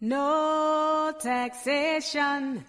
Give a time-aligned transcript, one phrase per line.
[0.00, 2.64] No taxation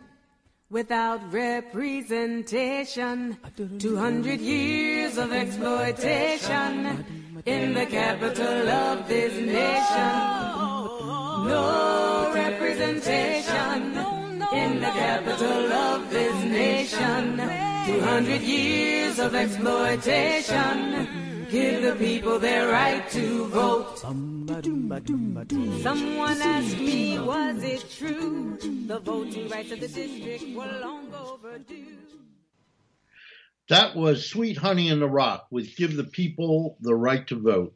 [0.71, 3.37] without representation.
[3.77, 7.05] 200 years of exploitation
[7.45, 10.09] in the capital of this nation.
[11.47, 13.95] No representation
[14.51, 17.37] in the capital of this nation.
[17.85, 21.28] 200 years of exploitation.
[21.49, 23.97] Give the people their right to vote.
[23.97, 24.51] Someone
[26.41, 28.57] asked me, was it true?
[28.85, 31.97] The voting rights of the district were long overdue.
[33.67, 37.73] That was Sweet Honey in the Rock with Give the People the Right to Vote.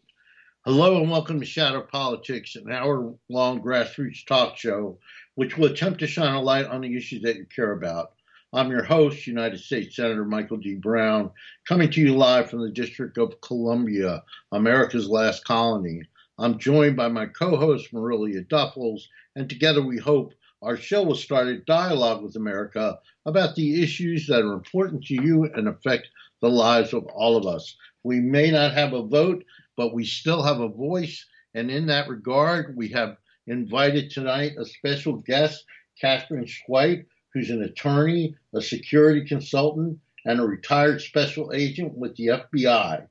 [0.65, 4.99] Hello and welcome to Shadow Politics, an hour long grassroots talk show
[5.35, 8.11] which will attempt to shine a light on the issues that you care about.
[8.55, 10.75] I'm your host, United States Senator Michael D.
[10.75, 11.31] Brown,
[11.67, 16.03] coming to you live from the District of Columbia, America's last colony.
[16.37, 21.15] I'm joined by my co host, Marilia Duffels, and together we hope our show will
[21.15, 26.07] start a dialogue with America about the issues that are important to you and affect
[26.39, 27.75] the lives of all of us.
[28.03, 29.43] We may not have a vote,
[29.77, 31.25] but we still have a voice.
[31.55, 33.17] And in that regard, we have
[33.47, 35.65] invited tonight a special guest,
[35.99, 42.27] Katherine Schweit, who's an attorney, a security consultant, and a retired special agent with the
[42.27, 43.07] FBI.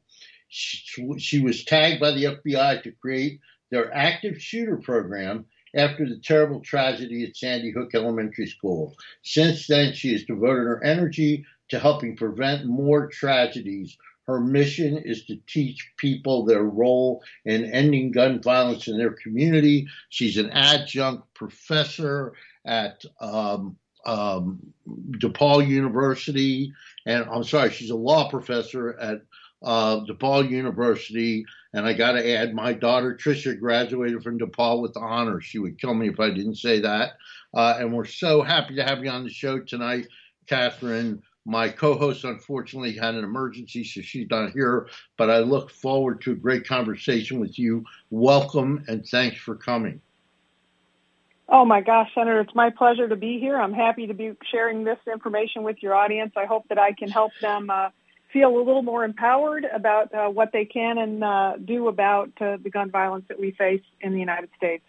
[0.48, 6.18] She, she was tagged by the FBI to create their active shooter program after the
[6.18, 8.94] terrible tragedy at Sandy Hook Elementary School.
[9.22, 13.96] Since then, she has devoted her energy to helping prevent more tragedies.
[14.26, 19.88] Her mission is to teach people their role in ending gun violence in their community.
[20.10, 22.34] She's an adjunct professor
[22.64, 24.58] at um, um,
[25.12, 26.72] DePaul University,
[27.06, 29.22] and I'm sorry, she's a law professor at
[29.62, 31.44] uh, DePaul University.
[31.72, 35.44] And I got to add, my daughter Tricia graduated from DePaul with honors.
[35.44, 37.12] She would kill me if I didn't say that.
[37.54, 40.08] Uh, and we're so happy to have you on the show tonight,
[40.46, 41.22] Katherine.
[41.44, 46.20] My co host unfortunately had an emergency, so she's not here, but I look forward
[46.22, 47.84] to a great conversation with you.
[48.10, 50.00] Welcome and thanks for coming.
[51.54, 53.60] Oh my gosh, Senator, it's my pleasure to be here.
[53.60, 56.32] I'm happy to be sharing this information with your audience.
[56.34, 57.90] I hope that I can help them uh,
[58.32, 62.56] feel a little more empowered about uh, what they can and uh, do about uh,
[62.62, 64.82] the gun violence that we face in the United States.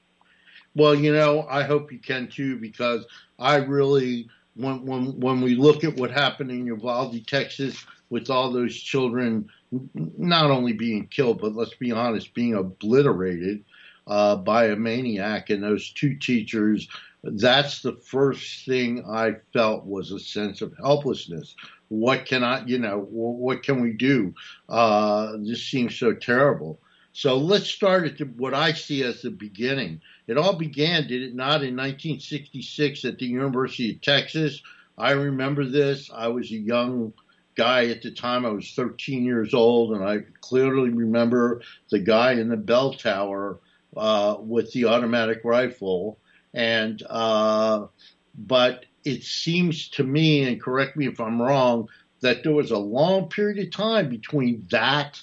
[0.74, 3.06] Well, you know, I hope you can too, because
[3.38, 8.54] I really, when when when we look at what happened in Uvalde, Texas, with all
[8.54, 9.50] those children
[9.94, 13.66] not only being killed, but let's be honest, being obliterated
[14.08, 16.88] uh, by a maniac and those two teachers,
[17.24, 21.56] that's the first thing I felt was a sense of helplessness.
[21.88, 24.34] What can I, you know, what can we do?
[24.68, 26.80] Uh, this seems so terrible.
[27.14, 30.02] So let's start at the, what I see as the beginning.
[30.28, 34.62] It all began, did it not, in 1966 at the University of Texas?
[34.98, 36.10] I remember this.
[36.14, 37.14] I was a young
[37.56, 38.46] guy at the time.
[38.46, 43.60] I was 13 years old, and I clearly remember the guy in the bell tower
[43.98, 46.20] uh, with the automatic rifle,
[46.54, 47.88] and uh,
[48.36, 51.90] but it seems to me, and correct me if I'm wrong,
[52.22, 55.22] that there was a long period of time between that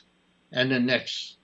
[0.52, 1.36] and the next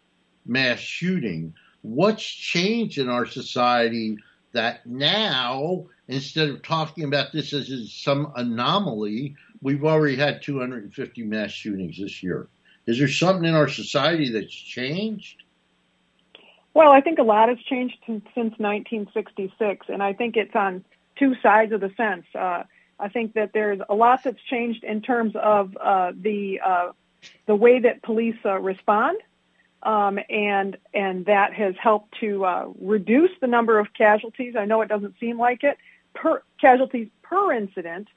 [0.44, 1.54] mass shooting.
[1.82, 4.18] What's changed in our society
[4.52, 11.50] that now, instead of talking about this as some anomaly, we've already had 250 mass
[11.50, 12.48] shootings this year?
[12.86, 15.42] Is there something in our society that's changed?
[16.76, 20.84] Well, I think a lot has changed since 1966, and I think it's on
[21.18, 22.26] two sides of the fence.
[22.34, 22.64] Uh,
[23.00, 26.88] I think that there's a lot that's changed in terms of uh, the uh,
[27.46, 29.16] the way that police uh, respond,
[29.84, 34.54] um, and and that has helped to uh, reduce the number of casualties.
[34.54, 35.78] I know it doesn't seem like it
[36.14, 38.08] per casualties per incident,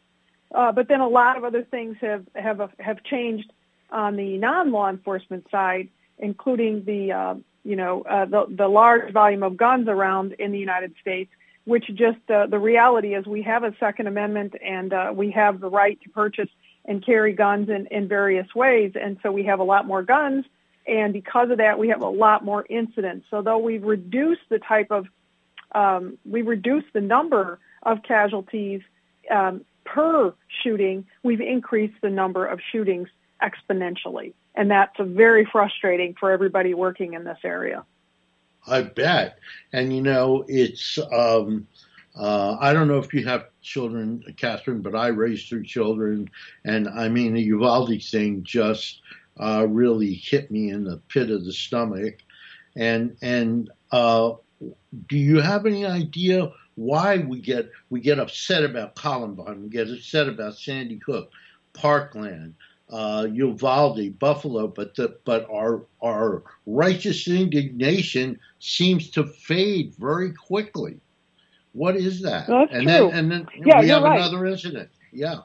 [0.54, 3.54] uh, but then a lot of other things have have have changed
[3.90, 5.88] on the non law enforcement side,
[6.18, 10.94] including the you know, uh, the, the large volume of guns around in the United
[11.02, 11.32] States,
[11.66, 15.60] which just uh, the reality is we have a Second Amendment and uh, we have
[15.60, 16.50] the right to purchase
[16.86, 18.94] and carry guns in, in various ways.
[19.00, 20.46] And so we have a lot more guns.
[20.88, 23.28] And because of that, we have a lot more incidents.
[23.30, 25.06] So though we've reduced the type of,
[25.74, 28.82] um, we've reduced the number of casualties
[29.30, 30.34] um, per
[30.64, 33.10] shooting, we've increased the number of shootings
[33.44, 37.84] exponentially and that's very frustrating for everybody working in this area.
[38.68, 39.40] I bet,
[39.74, 40.98] and you know, it's.
[41.12, 41.68] Um,
[42.20, 46.30] uh, I don't know if you have children, Katherine, but I raised three children,
[46.66, 49.02] and I mean the Uvalde thing just
[49.40, 52.16] uh, really hit me in the pit of the stomach,
[52.76, 54.34] and and uh,
[55.08, 59.64] do you have any idea why we get we get upset about Columbine?
[59.64, 61.32] We get upset about Sandy Hook,
[61.74, 62.56] Parkland,
[62.90, 71.00] uh, Uvalde, Buffalo, but the, but our our righteous indignation seems to fade very quickly.
[71.74, 72.48] What is that?
[72.48, 72.92] That's and true.
[72.92, 74.20] then and then Yeah, we have right.
[74.20, 74.90] another incident.
[75.12, 75.40] Yeah.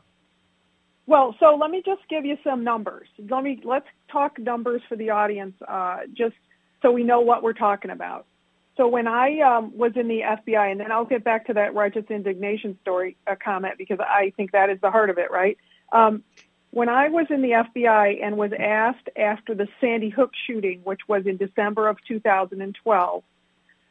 [1.06, 3.08] Well, so let me just give you some numbers.
[3.28, 6.34] Let me let's talk numbers for the audience, uh, just
[6.80, 8.26] so we know what we're talking about.
[8.76, 11.74] So when I um, was in the FBI, and then I'll get back to that
[11.74, 15.56] righteous indignation story uh, comment because I think that is the heart of it, right?
[15.92, 16.24] Um,
[16.74, 21.02] when I was in the FBI and was asked after the Sandy Hook shooting, which
[21.06, 23.22] was in December of 2012,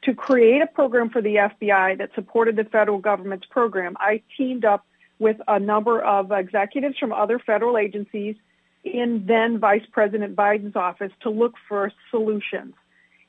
[0.04, 4.66] to create a program for the FBI that supported the federal government's program, I teamed
[4.66, 4.86] up
[5.18, 8.36] with a number of executives from other federal agencies
[8.84, 12.74] in then Vice President Biden's office to look for solutions.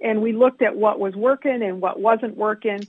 [0.00, 2.88] And we looked at what was working and what wasn't working.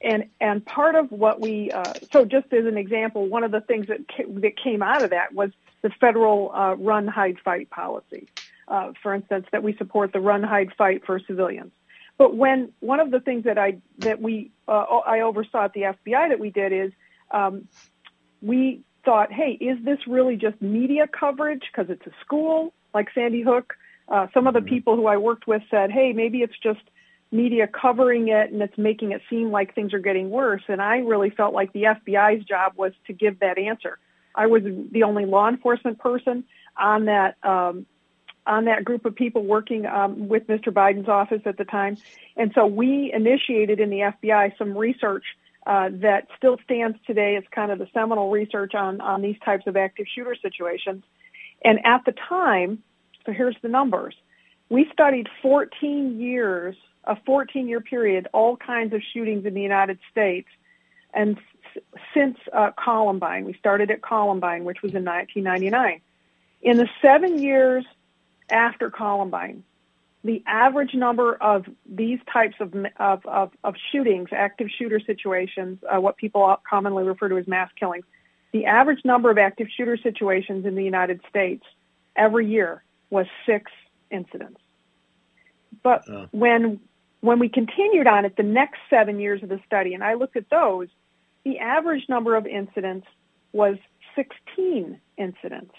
[0.00, 3.62] And, and part of what we, uh, so just as an example, one of the
[3.62, 5.50] things that, ca- that came out of that was
[5.84, 8.26] the federal uh, run, hide, fight policy.
[8.66, 11.72] Uh, for instance, that we support the run, hide, fight for civilians.
[12.16, 15.82] But when one of the things that I that we uh, I oversaw at the
[15.82, 16.92] FBI that we did is
[17.30, 17.68] um,
[18.40, 23.42] we thought, hey, is this really just media coverage because it's a school like Sandy
[23.42, 23.74] Hook?
[24.08, 26.80] Uh, some of the people who I worked with said, hey, maybe it's just
[27.30, 30.62] media covering it and it's making it seem like things are getting worse.
[30.68, 33.98] And I really felt like the FBI's job was to give that answer.
[34.34, 36.44] I was the only law enforcement person
[36.76, 37.86] on that um,
[38.46, 40.68] on that group of people working um, with Mr.
[40.68, 41.96] Biden's office at the time,
[42.36, 45.24] and so we initiated in the FBI some research
[45.66, 49.66] uh, that still stands today as kind of the seminal research on on these types
[49.66, 51.04] of active shooter situations.
[51.64, 52.82] And at the time,
[53.24, 54.14] so here's the numbers:
[54.68, 59.98] we studied 14 years, a 14 year period, all kinds of shootings in the United
[60.10, 60.48] States,
[61.14, 61.38] and
[62.12, 63.44] since uh, Columbine.
[63.44, 66.00] We started at Columbine, which was in 1999.
[66.62, 67.84] In the seven years
[68.50, 69.64] after Columbine,
[70.22, 76.00] the average number of these types of, of, of, of shootings, active shooter situations, uh,
[76.00, 78.06] what people commonly refer to as mass killings,
[78.52, 81.64] the average number of active shooter situations in the United States
[82.16, 83.70] every year was six
[84.10, 84.60] incidents.
[85.82, 86.26] But Uh.
[86.30, 86.80] when
[87.20, 90.36] when we continued on it the next seven years of the study, and I looked
[90.36, 90.88] at those,
[91.44, 93.06] the average number of incidents
[93.52, 93.76] was
[94.16, 95.74] 16 incidents.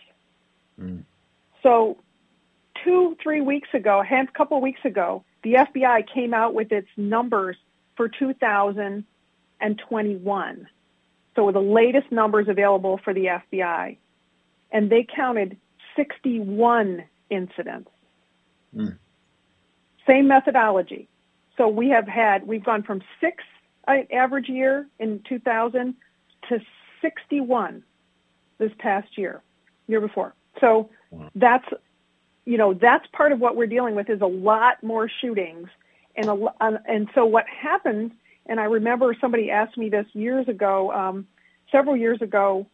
[0.79, 1.03] Mm.
[1.63, 1.97] So,
[2.83, 7.57] two, three weeks ago, a couple weeks ago, the FBI came out with its numbers
[7.95, 10.67] for 2021.
[11.35, 13.97] So, the latest numbers available for the FBI,
[14.71, 15.57] and they counted
[15.95, 17.91] 61 incidents.
[18.75, 18.97] Mm.
[20.07, 21.07] Same methodology.
[21.57, 23.43] So we have had, we've gone from six
[23.87, 25.95] uh, average year in 2000
[26.49, 26.61] to
[27.01, 27.83] 61
[28.57, 29.41] this past year,
[29.87, 30.33] year before.
[30.59, 31.29] So Wow.
[31.35, 31.65] that's,
[32.45, 35.69] you know, that's part of what we're dealing with is a lot more shootings.
[36.15, 38.11] And, a, and so what happened,
[38.45, 41.27] and I remember somebody asked me this years ago, um,
[41.71, 42.67] several years ago,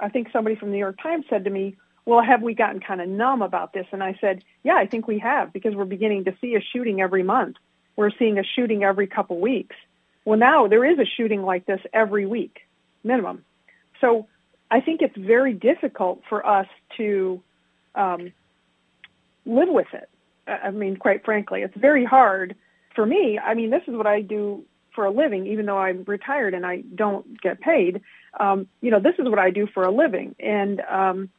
[0.00, 2.80] I think somebody from the New York Times said to me, well, have we gotten
[2.80, 3.86] kind of numb about this?
[3.92, 7.00] And I said, yeah, I think we have because we're beginning to see a shooting
[7.00, 7.56] every month.
[7.96, 9.76] We're seeing a shooting every couple weeks.
[10.24, 12.60] Well, now there is a shooting like this every week,
[13.02, 13.44] minimum.
[14.00, 14.26] So
[14.70, 16.66] I think it's very difficult for us
[16.96, 17.42] to
[17.94, 18.32] um,
[19.44, 20.08] live with it.
[20.46, 22.54] I mean, quite frankly, it's very hard
[22.94, 23.38] for me.
[23.38, 24.64] I mean, this is what I do
[24.94, 28.00] for a living, even though I'm retired and I don't get paid.
[28.38, 31.30] Um, you know, this is what I do for a living, and um,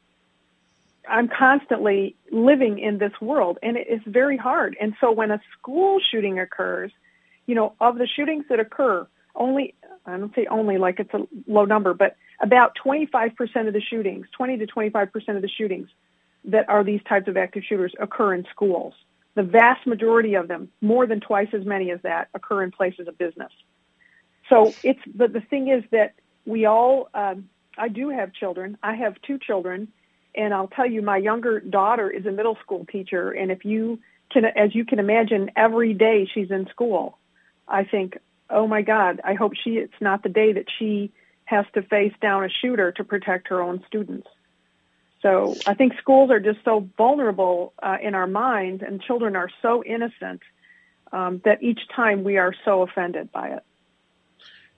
[1.08, 4.76] I'm constantly living in this world, and it is very hard.
[4.80, 6.90] And so, when a school shooting occurs,
[7.46, 9.74] you know, of the shootings that occur, only
[10.06, 13.32] I don't say only like it's a low number, but about 25%
[13.66, 15.88] of the shootings, 20 to 25% of the shootings
[16.44, 18.94] that are these types of active shooters occur in schools.
[19.34, 23.08] The vast majority of them, more than twice as many as that, occur in places
[23.08, 23.52] of business.
[24.48, 27.10] So it's but the thing is that we all.
[27.14, 27.48] Um,
[27.78, 28.78] I do have children.
[28.82, 29.88] I have two children,
[30.34, 33.98] and I'll tell you, my younger daughter is a middle school teacher, and if you
[34.32, 37.18] can, as you can imagine, every day she's in school.
[37.68, 38.18] I think,
[38.50, 39.70] oh my God, I hope she.
[39.72, 41.12] It's not the day that she
[41.44, 44.28] has to face down a shooter to protect her own students.
[45.22, 49.48] So I think schools are just so vulnerable uh, in our minds, and children are
[49.62, 50.42] so innocent
[51.12, 53.64] um, that each time we are so offended by it.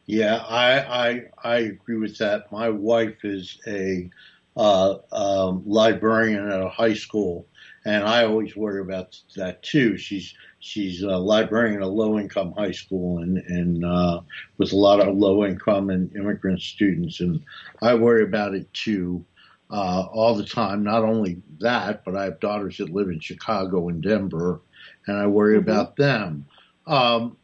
[0.07, 2.51] Yeah, I, I I agree with that.
[2.51, 4.09] My wife is a
[4.57, 7.47] uh, um, librarian at a high school,
[7.85, 9.97] and I always worry about that too.
[9.97, 14.21] She's she's a librarian at a low income high school and and uh,
[14.59, 17.43] with a lot of low income and immigrant students, and
[17.83, 19.25] I worry about it too.
[19.71, 20.83] Uh, all the time.
[20.83, 24.63] Not only that, but I have daughters that live in Chicago and Denver,
[25.07, 25.69] and I worry mm-hmm.
[25.69, 26.47] about them.
[26.87, 27.37] Um,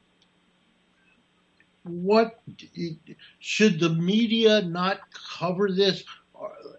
[1.85, 2.41] what
[3.41, 5.01] should the media not
[5.39, 6.03] cover this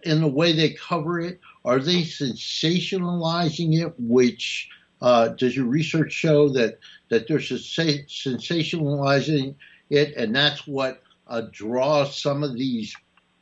[0.02, 1.40] in the way they cover it?
[1.66, 3.92] Are they sensationalizing it?
[3.98, 4.70] Which
[5.02, 9.56] uh, does your research show that that they're sensationalizing
[9.90, 12.96] it, and that's what uh, draws some of these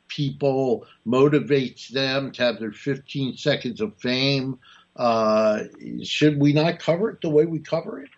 [0.08, 4.58] people, motivates them to have their 15 seconds of fame?
[4.96, 5.64] Uh,
[6.02, 8.08] should we not cover it the way we cover it?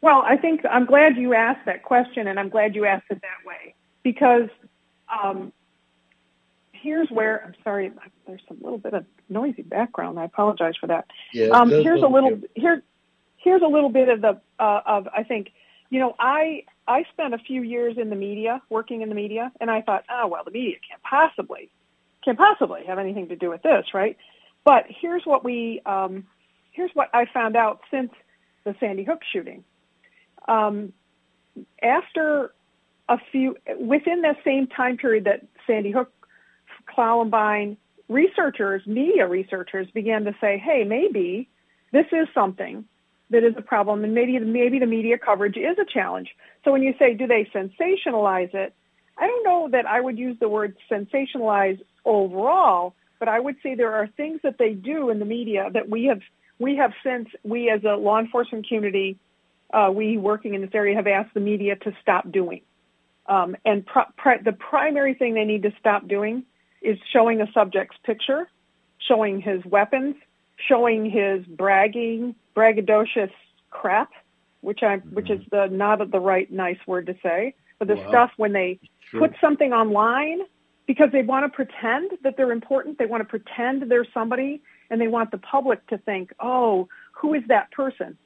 [0.00, 3.20] Well, I think I'm glad you asked that question, and I'm glad you asked it
[3.20, 4.48] that way because
[5.08, 5.52] um,
[6.82, 7.92] here's where I'm sorry.
[8.26, 10.18] There's a little bit of noisy background.
[10.18, 11.06] I apologize for that.
[11.32, 12.82] Yeah, um, here's a little here.
[13.36, 15.52] Here's a little bit of the uh, of I think
[15.90, 19.52] you know I I spent a few years in the media working in the media,
[19.60, 21.70] and I thought, oh well, the media can't possibly
[22.24, 24.16] can't possibly have anything to do with this, right?
[24.64, 26.26] But here's what we um,
[26.72, 28.10] here's what I found out since
[28.64, 29.64] the Sandy Hook shooting
[30.48, 30.92] um,
[31.82, 32.52] after
[33.08, 36.10] a few, within that same time period that Sandy Hook,
[36.86, 37.76] Columbine,
[38.08, 41.48] researchers, media researchers began to say, hey, maybe
[41.92, 42.84] this is something
[43.30, 46.28] that is a problem and maybe, maybe the media coverage is a challenge.
[46.64, 48.74] So when you say, do they sensationalize it?
[49.18, 53.74] I don't know that I would use the word sensationalize overall, but I would say
[53.74, 56.20] there are things that they do in the media that we have,
[56.58, 59.18] we have since, we as a law enforcement community
[59.72, 62.60] uh, we working in this area have asked the media to stop doing.
[63.26, 63.84] Um, and
[64.44, 66.44] the primary thing they need to stop doing
[66.82, 68.48] is showing a subject's picture,
[68.98, 70.16] showing his weapons,
[70.68, 73.30] showing his bragging, braggadocious
[73.70, 74.10] crap,
[74.60, 75.14] which I mm-hmm.
[75.14, 78.08] which is the not the right nice word to say, but the wow.
[78.08, 78.78] stuff when they
[79.10, 79.20] sure.
[79.20, 80.40] put something online
[80.86, 84.60] because they want to pretend that they're important, they want to pretend they're somebody,
[84.90, 88.16] and they want the public to think, oh, who is that person?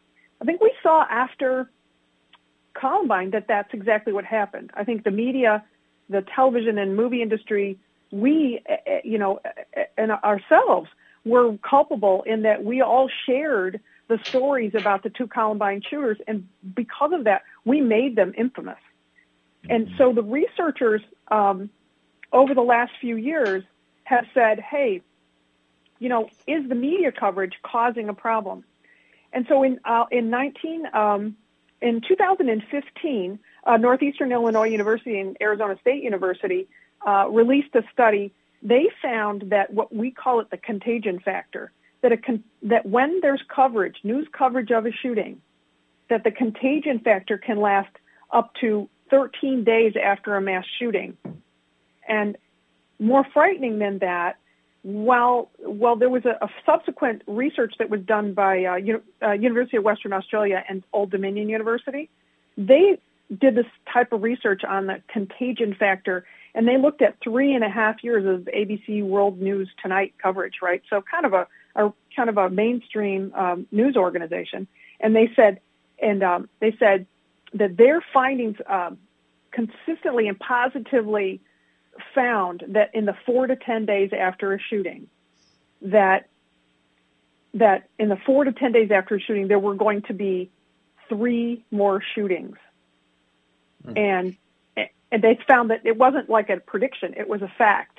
[0.40, 1.70] I think we saw after
[2.74, 4.70] Columbine that that's exactly what happened.
[4.74, 5.64] I think the media,
[6.08, 7.78] the television and movie industry,
[8.20, 9.40] we, eh, eh, you know,
[9.74, 10.88] eh, and ourselves
[11.24, 16.46] were culpable in that we all shared the stories about the two Columbine shooters, and
[16.74, 18.78] because of that, we made them infamous.
[19.68, 21.70] And so the researchers um,
[22.32, 23.64] over the last few years
[24.04, 25.02] have said, hey,
[25.98, 28.64] you know, is the media coverage causing a problem?
[29.32, 31.36] And so in uh, in 19 um,
[31.82, 36.68] in 2015, uh, Northeastern Illinois University and Arizona State University
[37.06, 38.32] uh, released a study.
[38.62, 41.72] They found that what we call it the contagion factor,
[42.02, 45.40] that a con- that when there's coverage, news coverage of a shooting,
[46.08, 47.90] that the contagion factor can last
[48.32, 51.16] up to 13 days after a mass shooting.
[52.08, 52.36] And
[52.98, 54.36] more frightening than that
[54.86, 59.32] while while there was a, a, subsequent research that was done by uh, U- uh,
[59.32, 62.08] University of Western Australia and Old Dominion University,
[62.56, 62.96] they
[63.40, 66.24] did this type of research on the contagion factor,
[66.56, 70.54] and they looked at three and a half years of ABC World News Tonight coverage,
[70.62, 70.82] right?
[70.88, 71.46] So kind of a,
[71.76, 74.66] a kind of a mainstream um, news organization,
[74.98, 75.60] and they said,
[76.02, 77.06] and um, they said
[77.52, 78.96] that their findings um,
[79.50, 81.42] consistently and positively
[82.14, 85.08] found that in the four to ten days after a shooting,
[85.82, 86.26] that
[87.52, 90.50] that in the four to ten days after a shooting, there were going to be
[91.10, 92.56] three more shootings,
[93.86, 93.98] mm.
[93.98, 94.36] and
[95.12, 97.98] and they found that it wasn't like a prediction; it was a fact.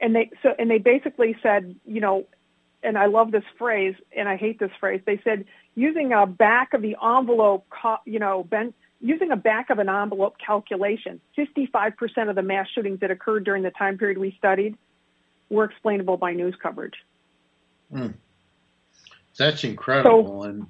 [0.00, 2.26] And they so and they basically said, you know,
[2.82, 5.00] and I love this phrase, and I hate this phrase.
[5.04, 7.66] They said using a back of the envelope,
[8.04, 13.00] you know, bent using a back of an envelope calculation, 55% of the mass shootings
[13.00, 14.76] that occurred during the time period we studied
[15.50, 16.94] were explainable by news coverage.
[17.92, 18.14] Mm.
[19.36, 20.42] That's incredible.
[20.42, 20.66] So, and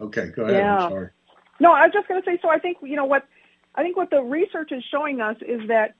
[0.00, 0.56] okay, go ahead.
[0.56, 0.84] Yeah.
[0.84, 1.10] I'm sorry.
[1.58, 2.38] No, I was just going to say.
[2.40, 3.26] So I think you know what
[3.76, 5.94] I think what the research is showing us is that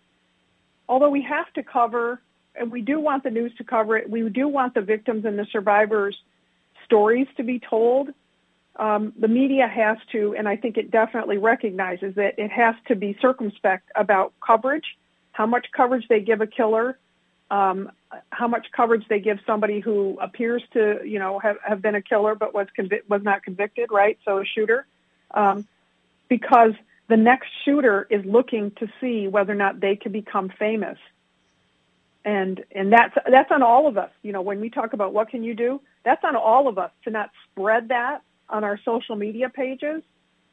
[0.88, 2.20] although we have to cover
[2.54, 5.38] and we do want the news to cover it, we do want the victims and
[5.38, 6.16] the survivors'
[6.84, 8.08] stories to be told
[8.78, 12.94] um, the media has to, and I think it definitely recognizes that it has to
[12.94, 14.84] be circumspect about coverage,
[15.32, 16.98] how much coverage they give a killer,
[17.50, 17.90] um,
[18.30, 22.02] how much coverage they give somebody who appears to, you know, have, have been a
[22.02, 24.18] killer but was convi- was not convicted, right?
[24.24, 24.86] So a shooter,
[25.30, 25.66] um,
[26.28, 26.74] because
[27.08, 30.98] the next shooter is looking to see whether or not they can become famous.
[32.24, 34.10] and and that's that's on all of us.
[34.22, 36.90] You know, when we talk about what can you do, that's on all of us
[37.04, 40.02] to not spread that on our social media pages.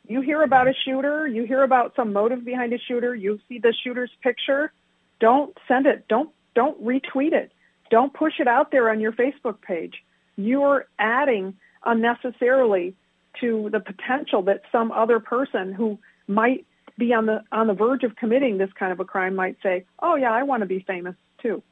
[0.07, 3.59] You hear about a shooter, you hear about some motive behind a shooter, you see
[3.59, 4.73] the shooter's picture,
[5.19, 6.07] don't send it.
[6.07, 7.51] Don't don't retweet it.
[7.91, 9.95] Don't push it out there on your Facebook page.
[10.37, 11.55] You're adding
[11.85, 12.95] unnecessarily
[13.41, 16.65] to the potential that some other person who might
[16.97, 19.85] be on the on the verge of committing this kind of a crime might say,
[19.99, 21.63] "Oh yeah, I want to be famous too."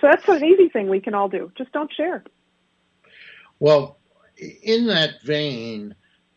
[0.00, 1.50] So that's an easy thing we can all do.
[1.56, 2.24] Just don't share.
[3.58, 3.98] Well,
[4.62, 5.94] in that vein,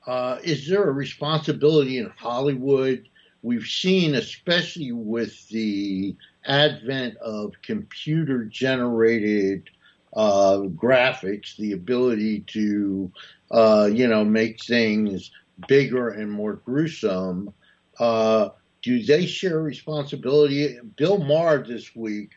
[0.07, 3.09] uh, is there a responsibility in Hollywood?
[3.41, 9.69] We've seen, especially with the advent of computer generated
[10.13, 13.11] uh, graphics, the ability to,
[13.51, 15.31] uh, you know, make things
[15.67, 17.53] bigger and more gruesome.
[17.99, 18.49] Uh,
[18.81, 20.77] do they share responsibility?
[20.95, 22.31] Bill Maher this week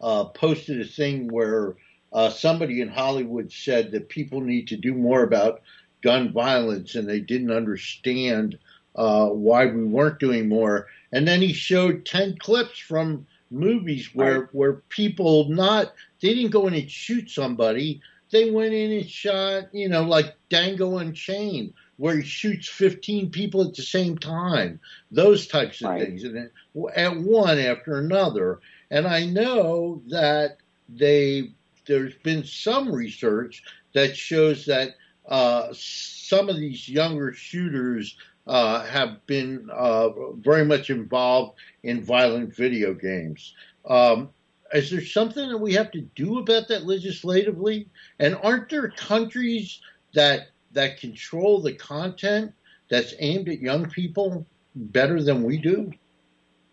[0.00, 1.76] uh, posted a thing where
[2.12, 5.62] uh, somebody in Hollywood said that people need to do more about
[6.02, 8.58] gun violence and they didn't understand
[8.94, 10.86] uh, why we weren't doing more.
[11.12, 14.48] And then he showed 10 clips from movies where, right.
[14.52, 18.00] where people not, they didn't go in and shoot somebody.
[18.30, 23.62] They went in and shot, you know, like Django Unchained, where he shoots 15 people
[23.62, 26.02] at the same time, those types of right.
[26.02, 26.50] things, and
[26.94, 28.60] at one after another.
[28.90, 31.50] And I know that they
[31.86, 33.62] there's been some research
[33.94, 34.94] that shows that
[35.28, 42.54] uh, some of these younger shooters uh, have been uh, very much involved in violent
[42.54, 43.54] video games.
[43.86, 44.30] Um,
[44.72, 47.88] is there something that we have to do about that legislatively?
[48.18, 49.80] And aren't there countries
[50.14, 52.52] that that control the content
[52.88, 55.92] that's aimed at young people better than we do?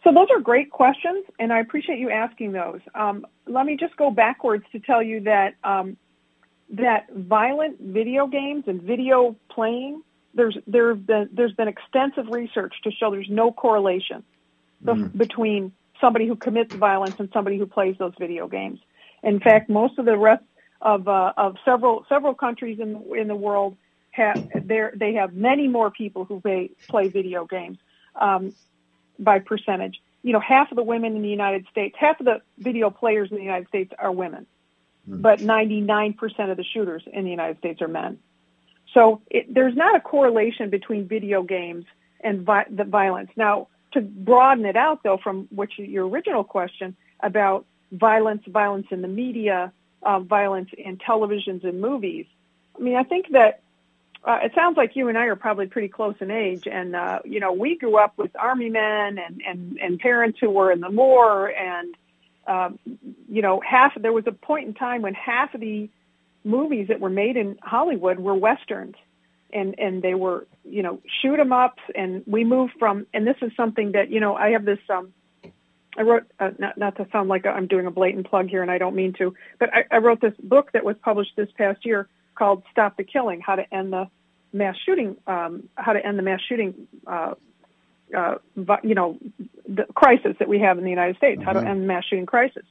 [0.04, 2.80] So those are great questions, and I appreciate you asking those.
[2.94, 5.98] Um, let me just go backwards to tell you that um,
[6.70, 10.04] that violent video games and video playing,
[10.36, 14.24] there's there been there's been extensive research to show there's no correlation
[14.84, 15.18] mm.
[15.18, 18.80] between somebody who commits violence and somebody who plays those video games.
[19.24, 20.44] In fact, most of the rest
[20.82, 23.76] of uh, of several several countries in in the world
[24.16, 27.78] have there they have many more people who play, play video games.
[28.16, 28.54] Um,
[29.20, 30.02] by percentage.
[30.24, 33.30] You know, half of the women in the United States, half of the video players
[33.32, 34.46] in the United States are women,
[35.08, 35.22] mm-hmm.
[35.22, 36.16] but 99%
[36.52, 38.20] of the shooters in the United States are men.
[38.94, 41.86] So it, there's not a correlation between video games
[42.22, 43.30] and vi- the violence.
[43.36, 49.02] Now, to broaden it out, though, from which your original question about violence, violence in
[49.02, 49.72] the media,
[50.04, 52.26] uh, violence in televisions and movies.
[52.78, 53.62] I mean, I think that
[54.26, 57.20] uh, it sounds like you and I are probably pretty close in age, and uh,
[57.26, 60.82] you know we grew up with army men and and and parents who were in
[60.82, 61.96] the war, and
[62.48, 62.80] um,
[63.30, 65.90] you know half there was a point in time when half of the
[66.44, 68.96] movies that were made in Hollywood were westerns,
[69.54, 73.38] and and they were you know shoot 'em ups, and we moved from and this
[73.44, 75.14] is something that you know I have this um
[75.98, 78.72] I wrote uh, not not to sound like I'm doing a blatant plug here, and
[78.72, 81.86] I don't mean to, but I, I wrote this book that was published this past
[81.86, 84.10] year called "Stop the Killing: How to End the
[84.56, 87.36] Mass Shooting, um, How to End the Mass Shooting, uh,
[88.16, 88.36] uh,
[88.84, 89.18] you know,
[89.68, 91.46] the crisis that we have in the United States, mm-hmm.
[91.46, 91.68] How to mm-hmm.
[91.68, 92.64] End the Mass Shooting Crisis."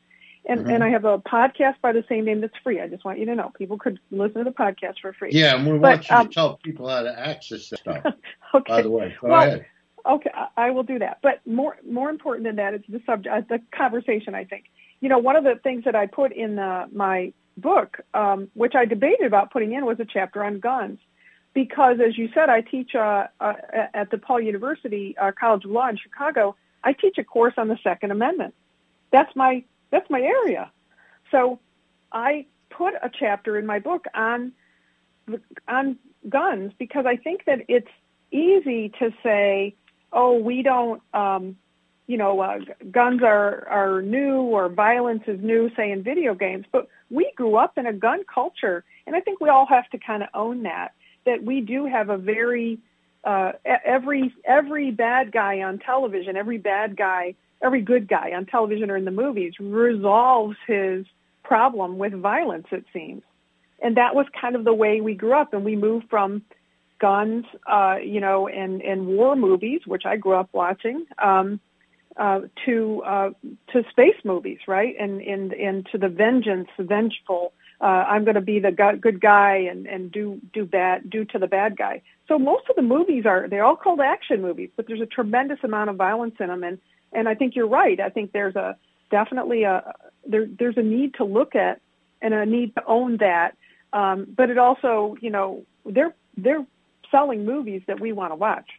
[0.47, 0.71] And, mm-hmm.
[0.71, 2.81] and I have a podcast by the same name that's free.
[2.81, 5.31] I just want you to know people could listen to the podcast for free.
[5.33, 8.05] Yeah, and we but, want you um, to tell people how to access that stuff.
[8.55, 8.73] okay.
[8.73, 9.67] By the way, go well, ahead.
[10.07, 11.19] Okay, I will do that.
[11.23, 14.35] But more more important than that is the subject, uh, the conversation.
[14.35, 14.65] I think
[15.01, 18.75] you know one of the things that I put in uh, my book, um, which
[18.75, 20.99] I debated about putting in, was a chapter on guns.
[21.55, 25.89] Because, as you said, I teach uh, uh, at DePaul University uh, College of Law
[25.89, 26.57] in Chicago.
[26.83, 28.55] I teach a course on the Second Amendment.
[29.13, 30.71] That's my that's my area.
[31.31, 31.61] So
[32.13, 34.53] I put a chapter in my book on
[35.69, 35.97] on
[36.29, 37.91] guns because I think that it's
[38.33, 39.77] easy to say,
[40.13, 41.57] oh, we don't um,
[42.07, 42.59] you know, uh,
[42.91, 46.67] guns are are new or violence is new, say in video games.
[46.71, 49.99] But we grew up in a gun culture, and I think we all have to
[49.99, 50.93] kind of own that.
[51.27, 52.79] That we do have a very
[53.25, 53.53] uh,
[53.85, 58.97] every every bad guy on television, every bad guy, every good guy on television or
[58.97, 61.07] in the movies resolves his
[61.43, 62.67] problem with violence.
[62.71, 63.23] It seems,
[63.83, 66.43] and that was kind of the way we grew up, and we moved from
[67.01, 71.07] guns, uh, you know, and and war movies, which I grew up watching.
[71.19, 71.61] Um,
[72.17, 73.31] uh, to uh,
[73.73, 74.95] to space movies, right?
[75.01, 77.53] And and and to the vengeance, vengeful.
[77.85, 81.39] Uh, I'm going to be the good guy and and do do bad do to
[81.39, 82.01] the bad guy.
[82.27, 85.59] So most of the movies are they're all called action movies, but there's a tremendous
[85.63, 86.65] amount of violence in them.
[86.65, 86.79] And
[87.13, 88.01] and I think you're right.
[88.01, 88.75] I think there's a
[89.11, 89.93] definitely a
[90.27, 91.83] there, there's a need to look at
[92.23, 93.55] and a need to own that.
[93.93, 96.67] Um, but it also, you know, they're they're
[97.11, 98.71] selling movies that we want to watch.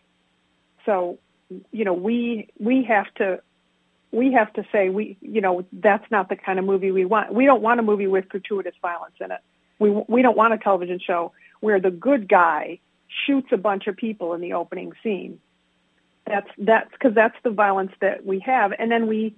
[0.88, 1.20] So,
[1.72, 3.40] you know, we we have to
[4.16, 7.34] we have to say we you know that's not the kind of movie we want.
[7.34, 9.42] We don't want a movie with gratuitous violence in it.
[9.78, 12.80] We we don't want a television show where the good guy
[13.26, 15.40] shoots a bunch of people in the opening scene.
[16.26, 19.36] That's that's because that's the violence that we have, and then we,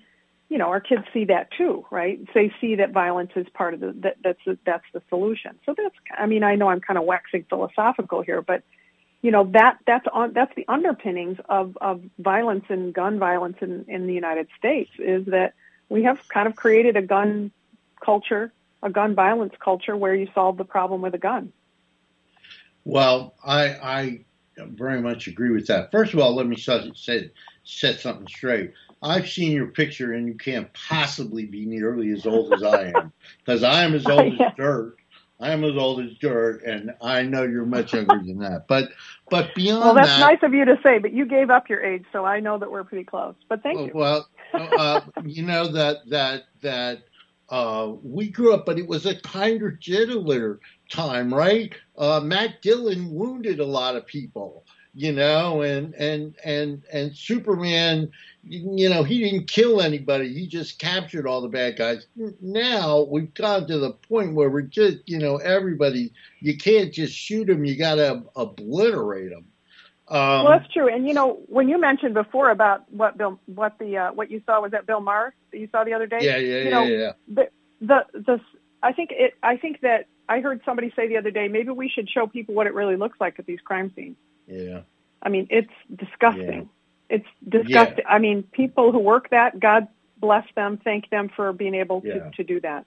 [0.48, 2.20] you know, our kids see that too, right?
[2.34, 5.60] They see that violence is part of the that, that's the, that's the solution.
[5.66, 8.64] So that's I mean I know I'm kind of waxing philosophical here, but
[9.28, 13.84] you know that that's on that's the underpinnings of of violence and gun violence in
[13.90, 15.54] in the United States is that
[15.90, 17.52] we have kind of created a gun
[18.02, 21.52] culture, a gun violence culture where you solve the problem with a gun.
[22.86, 23.66] Well, I
[23.98, 24.20] I
[24.56, 25.92] very much agree with that.
[25.92, 26.84] First of all, let me set,
[27.66, 28.72] set, something straight.
[29.04, 33.12] I've seen your picture, and you can't possibly be nearly as old as I am,
[33.40, 34.48] because I am as old yeah.
[34.48, 34.96] as dirt.
[35.40, 38.68] I am as old as dirt, and I know you're much younger than that.
[38.68, 38.90] But
[39.30, 40.98] but beyond well, that's that, nice of you to say.
[40.98, 43.36] But you gave up your age, so I know that we're pretty close.
[43.48, 43.92] But thank you.
[43.94, 47.04] Well, uh, you know that that that
[47.50, 51.74] uh, we grew up, but it was a kinder, gentler time, right?
[51.98, 58.12] Uh, Matt Dillon wounded a lot of people, you know, and and and and Superman,
[58.50, 62.08] you know, he didn't kill anybody; he just captured all the bad guys.
[62.42, 66.14] Now we've gone to the point where we're just, you know, everybody.
[66.40, 69.46] You can't just shoot them; you got to obliterate them.
[70.10, 70.94] Um, well, that's true.
[70.94, 74.42] And you know, when you mentioned before about what Bill, what the uh, what you
[74.46, 76.20] saw was that Bill Maher that you saw the other day.
[76.22, 77.12] Yeah, yeah, you yeah, know, yeah.
[77.28, 77.50] The
[77.82, 78.42] the the
[78.82, 79.34] I think it.
[79.44, 82.56] I think that I heard somebody say the other day maybe we should show people
[82.56, 84.16] what it really looks like at these crime scenes.
[84.48, 84.82] Yeah.
[85.22, 86.70] I mean, it's disgusting.
[87.10, 88.04] It's disgusting.
[88.06, 88.14] Yeah.
[88.14, 90.78] I mean, people who work that, God bless them.
[90.84, 92.30] Thank them for being able to yeah.
[92.36, 92.86] to do that.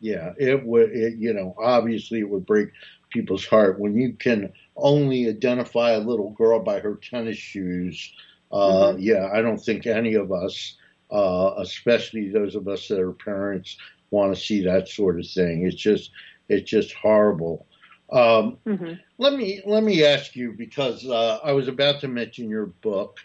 [0.00, 0.90] Yeah, it would.
[0.90, 2.70] It, you know, obviously, it would break
[3.10, 8.12] people's heart when you can only identify a little girl by her tennis shoes.
[8.52, 9.00] Uh, mm-hmm.
[9.00, 10.76] Yeah, I don't think any of us,
[11.10, 13.76] uh, especially those of us that are parents,
[14.10, 15.66] want to see that sort of thing.
[15.66, 16.10] It's just,
[16.48, 17.66] it's just horrible.
[18.12, 18.94] Um, mm-hmm.
[19.18, 23.18] Let me let me ask you because uh, I was about to mention your book.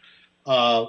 [0.46, 0.86] Uh,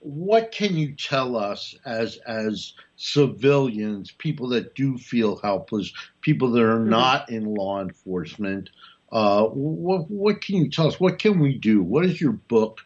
[0.00, 6.62] what can you tell us as as civilians, people that do feel helpless, people that
[6.62, 6.90] are mm-hmm.
[6.90, 8.70] not in law enforcement?
[9.10, 11.00] Uh, what what can you tell us?
[11.00, 11.82] What can we do?
[11.82, 12.80] What does your book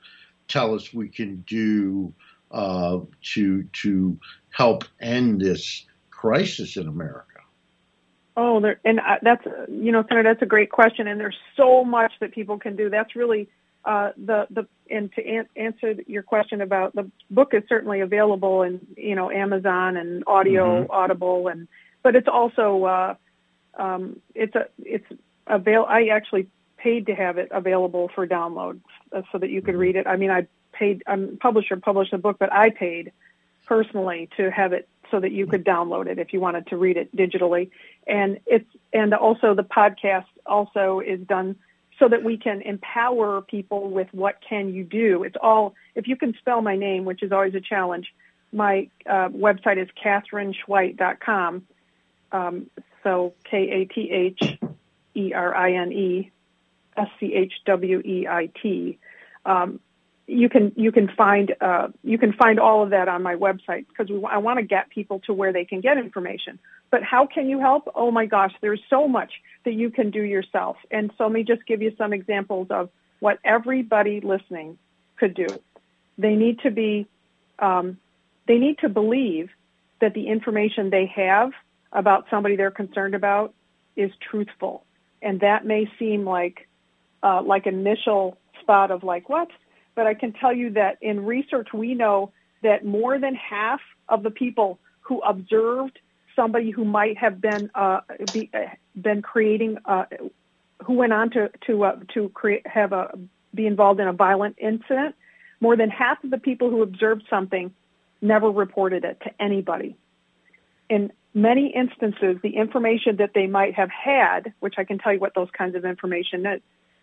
[0.46, 2.12] tell us we can do
[2.50, 3.00] uh,
[3.34, 4.18] to to
[4.50, 7.24] help end this crisis in America?
[8.36, 11.84] Oh, there, and uh, that's you know, Senator, that's a great question, and there's so
[11.84, 12.88] much that people can do.
[12.88, 13.48] That's really
[13.84, 18.62] uh, the the and to an- answer your question about the book is certainly available
[18.62, 20.90] in you know Amazon and audio mm-hmm.
[20.90, 21.68] Audible and
[22.02, 23.14] but it's also uh,
[23.78, 25.06] um, it's a it's
[25.46, 28.80] avail I actually paid to have it available for download
[29.12, 29.80] uh, so that you could mm-hmm.
[29.80, 30.06] read it.
[30.06, 33.12] I mean I paid I'm publisher published the book but I paid
[33.66, 36.96] personally to have it so that you could download it if you wanted to read
[36.96, 37.70] it digitally
[38.06, 41.56] and it's and also the podcast also is done
[41.98, 45.24] so that we can empower people with what can you do.
[45.24, 48.14] It's all, if you can spell my name, which is always a challenge,
[48.52, 51.66] my uh, website is katherineschweit.com.
[52.30, 52.70] Um,
[53.02, 54.60] so K-A-T-H-E-R-I-N-E
[56.98, 58.98] S-C-H-W-E-I-T.
[59.46, 59.80] Um,
[60.28, 63.86] you can you can find uh, you can find all of that on my website
[63.88, 66.58] because I want to get people to where they can get information.
[66.90, 67.90] But how can you help?
[67.94, 69.32] Oh my gosh, there's so much
[69.64, 70.76] that you can do yourself.
[70.90, 74.78] And so let me just give you some examples of what everybody listening
[75.16, 75.46] could do.
[76.18, 77.06] They need to be
[77.58, 77.96] um,
[78.46, 79.48] they need to believe
[80.02, 81.52] that the information they have
[81.90, 83.54] about somebody they're concerned about
[83.96, 84.84] is truthful,
[85.22, 86.68] and that may seem like
[87.22, 89.48] uh, like initial spot of like what
[89.98, 92.30] but I can tell you that in research we know
[92.62, 95.98] that more than half of the people who observed
[96.36, 98.58] somebody who might have been uh, be, uh,
[98.94, 100.04] been creating uh,
[100.84, 103.18] who went on to to uh, to create have a
[103.52, 105.16] be involved in a violent incident,
[105.60, 107.74] more than half of the people who observed something
[108.22, 109.96] never reported it to anybody.
[110.88, 115.18] In many instances, the information that they might have had, which I can tell you
[115.18, 116.60] what those kinds of information, those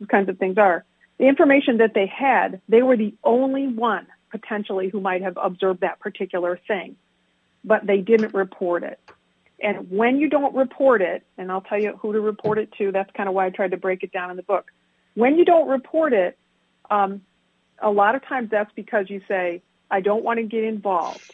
[0.09, 0.85] kinds of things are,
[1.17, 5.81] the information that they had, they were the only one potentially who might have observed
[5.81, 6.95] that particular thing,
[7.63, 8.99] but they didn't report it.
[9.61, 12.91] And when you don't report it, and I'll tell you who to report it to,
[12.91, 14.71] that's kind of why I tried to break it down in the book.
[15.13, 16.37] When you don't report it,
[16.89, 17.21] um,
[17.81, 21.33] a lot of times that's because you say, I don't want to get involved.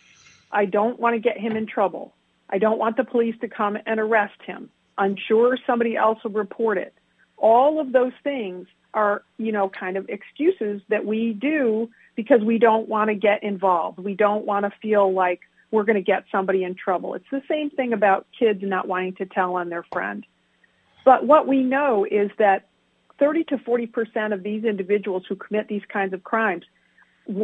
[0.51, 2.13] I don't want to get him in trouble.
[2.49, 4.69] I don't want the police to come and arrest him.
[4.97, 6.93] I'm sure somebody else will report it.
[7.37, 12.58] All of those things are, you know, kind of excuses that we do because we
[12.58, 13.99] don't want to get involved.
[13.99, 17.13] We don't want to feel like we're going to get somebody in trouble.
[17.13, 20.25] It's the same thing about kids not wanting to tell on their friend.
[21.06, 22.67] But what we know is that
[23.19, 26.65] 30 to 40 percent of these individuals who commit these kinds of crimes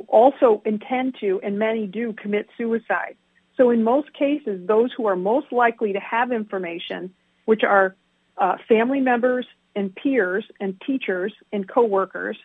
[0.08, 3.16] also intend to, and many do, commit suicide.
[3.56, 7.14] So in most cases, those who are most likely to have information,
[7.46, 7.96] which are
[8.38, 9.46] uh, family members
[9.78, 12.38] and peers and teachers and coworkers,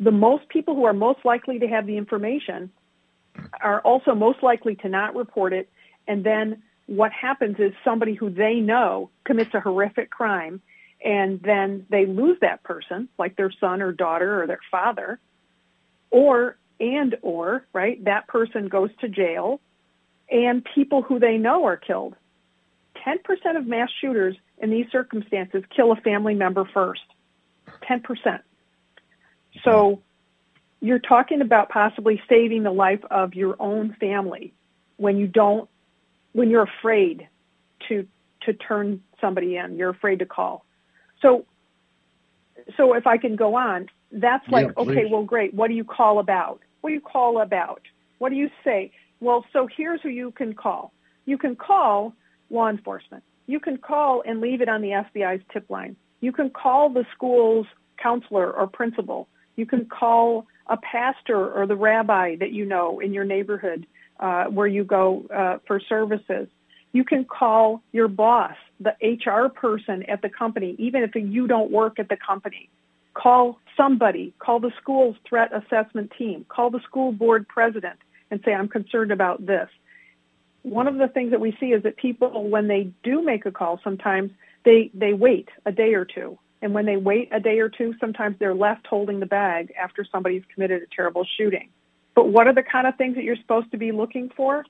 [0.00, 2.70] the most people who are most likely to have the information
[3.62, 5.70] are also most likely to not report it.
[6.08, 10.60] And then what happens is somebody who they know commits a horrific crime
[11.04, 15.18] and then they lose that person, like their son or daughter or their father,
[16.10, 19.60] or and or, right, that person goes to jail
[20.30, 22.16] and people who they know are killed.
[23.06, 27.02] 10% of mass shooters in these circumstances kill a family member first.
[27.88, 28.40] 10%.
[29.64, 30.00] So
[30.80, 34.52] you're talking about possibly saving the life of your own family
[34.96, 35.68] when you don't,
[36.32, 37.28] when you're afraid
[37.88, 38.06] to,
[38.42, 40.64] to turn somebody in, you're afraid to call.
[41.22, 41.46] So,
[42.76, 45.54] so if I can go on, that's like, yeah, okay, well, great.
[45.54, 46.60] What do you call about?
[46.80, 47.82] What do you call about?
[48.18, 48.92] What do you say?
[49.20, 50.92] Well, so here's who you can call.
[51.26, 52.14] You can call
[52.50, 53.22] law enforcement.
[53.50, 55.96] You can call and leave it on the FBI's tip line.
[56.20, 57.66] You can call the school's
[58.00, 59.26] counselor or principal.
[59.56, 63.86] You can call a pastor or the rabbi that you know in your neighborhood
[64.20, 66.46] uh, where you go uh, for services.
[66.92, 71.72] You can call your boss, the HR person at the company, even if you don't
[71.72, 72.68] work at the company.
[73.14, 74.32] Call somebody.
[74.38, 76.46] Call the school's threat assessment team.
[76.48, 77.98] Call the school board president
[78.30, 79.68] and say, I'm concerned about this.
[80.62, 83.50] One of the things that we see is that people, when they do make a
[83.50, 84.30] call, sometimes
[84.64, 87.94] they, they wait a day or two and when they wait a day or two,
[88.00, 91.70] sometimes they're left holding the bag after somebody's committed a terrible shooting.
[92.14, 94.64] But what are the kind of things that you're supposed to be looking for?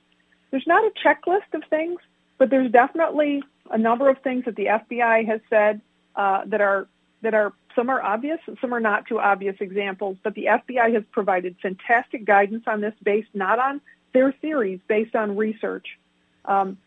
[0.50, 1.98] There's not a checklist of things,
[2.38, 5.81] but there's definitely a number of things that the FBI has said
[6.16, 6.88] uh, that are
[7.22, 10.16] that are some are obvious and some are not too obvious examples.
[10.22, 13.81] But the FBI has provided fantastic guidance on this, based not on
[14.12, 15.87] their theories, based on research.
[16.44, 16.79] Um,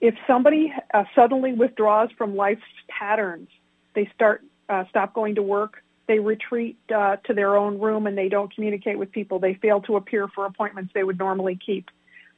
[0.00, 3.48] if somebody uh, suddenly withdraws from life's patterns,
[3.94, 5.82] they start uh, stop going to work.
[6.08, 9.38] They retreat uh, to their own room and they don't communicate with people.
[9.38, 11.88] They fail to appear for appointments they would normally keep.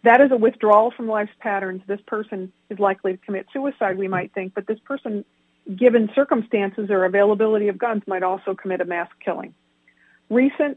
[0.03, 1.83] That is a withdrawal from life's patterns.
[1.87, 5.25] This person is likely to commit suicide, we might think, but this person,
[5.75, 9.55] given circumstances or availability of guns, might also commit a mass killing.
[10.29, 10.77] Recent,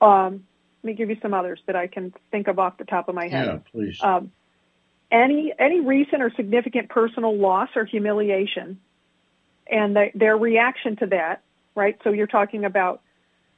[0.00, 0.44] um,
[0.84, 3.28] me give you some others that I can think of off the top of my
[3.28, 3.46] head.
[3.46, 3.98] Yeah, please.
[4.02, 4.32] Um,
[5.10, 8.80] any any recent or significant personal loss or humiliation
[9.70, 11.42] and the, their reaction to that,
[11.74, 11.98] right?
[12.02, 13.02] So you're talking about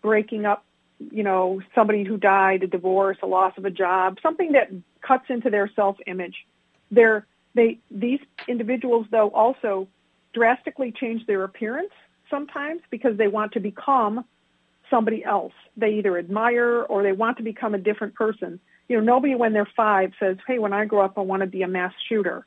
[0.02, 0.64] breaking up,
[0.98, 5.24] you know, somebody who died, a divorce, a loss of a job, something that cuts
[5.28, 6.46] into their self-image.
[6.90, 9.88] They're, they, these individuals, though, also
[10.32, 11.92] drastically change their appearance
[12.30, 14.24] sometimes because they want to become
[14.90, 15.52] somebody else.
[15.76, 18.60] They either admire or they want to become a different person.
[18.88, 21.46] You know, nobody when they're five says, hey, when I grow up, I want to
[21.46, 22.46] be a mass shooter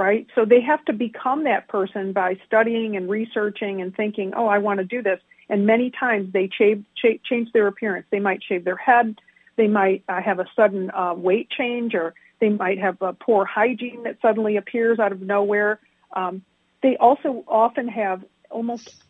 [0.00, 0.26] right?
[0.34, 4.56] So they have to become that person by studying and researching and thinking, oh, I
[4.56, 5.20] want to do this.
[5.50, 8.06] And many times they change, change their appearance.
[8.10, 9.20] They might shave their head.
[9.56, 13.44] They might uh, have a sudden uh, weight change or they might have a poor
[13.44, 15.80] hygiene that suddenly appears out of nowhere.
[16.14, 16.42] Um,
[16.82, 19.02] they also often have almost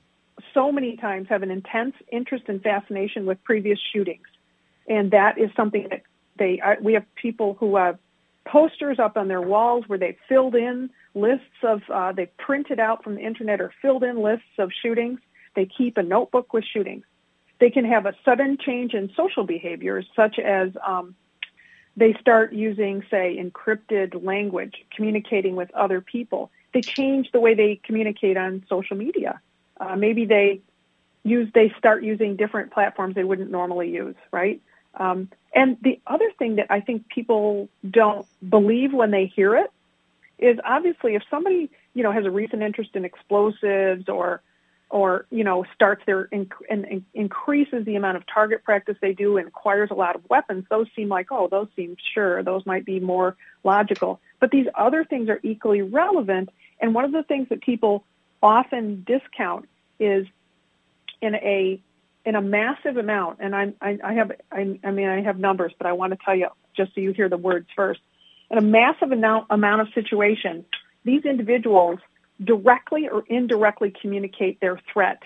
[0.55, 4.27] so many times have an intense interest and fascination with previous shootings.
[4.89, 6.03] And that is something that
[6.39, 7.99] they, uh, we have people who have
[8.47, 13.05] posters up on their walls where they've filled in lists of, uh, they've printed out
[13.05, 15.21] from the internet or filled in lists of shootings.
[15.55, 17.05] They keep a notebook with shootings.
[17.61, 21.15] They can have a sudden change in social behaviors, such as um,
[21.97, 26.51] they start using, say, encrypted language, communicating with other people.
[26.73, 29.41] They change the way they communicate on social media.
[29.81, 30.61] Uh, maybe they
[31.25, 34.61] use, they start using different platforms they wouldn't normally use, right?
[34.95, 39.71] Um, and the other thing that I think people don't believe when they hear it
[40.38, 44.43] is obviously if somebody, you know, has a recent interest in explosives or,
[44.88, 49.12] or, you know, starts their, inc- and inc- increases the amount of target practice they
[49.12, 52.66] do and acquires a lot of weapons, those seem like, oh, those seem sure, those
[52.66, 54.21] might be more logical.
[54.40, 56.51] But these other things are equally relevant.
[56.81, 58.05] And one of the things that people
[58.42, 60.26] often discount is
[61.20, 61.81] in a
[62.24, 65.72] in a massive amount, and I, I, I have, I, I mean, I have numbers,
[65.79, 68.00] but I want to tell you just so you hear the words first.
[68.50, 70.64] in a massive amount, amount of situations,
[71.05, 71.98] these individuals
[72.42, 75.22] directly or indirectly communicate their threat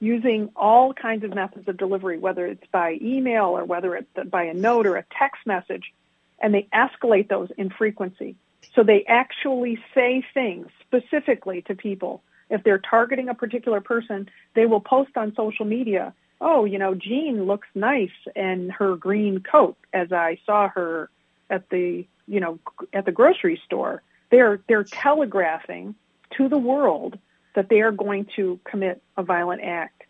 [0.00, 4.44] using all kinds of methods of delivery, whether it's by email or whether it's by
[4.44, 5.92] a note or a text message,
[6.40, 8.34] and they escalate those in frequency.
[8.74, 12.22] So they actually say things specifically to people.
[12.52, 16.94] If they're targeting a particular person, they will post on social media, oh, you know,
[16.94, 21.10] Jean looks nice in her green coat as I saw her
[21.48, 22.58] at the, you know,
[22.92, 24.02] at the grocery store.
[24.30, 25.94] They're, they're telegraphing
[26.36, 27.18] to the world
[27.54, 30.02] that they are going to commit a violent act.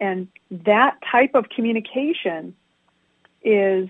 [0.00, 2.54] And that type of communication
[3.42, 3.88] is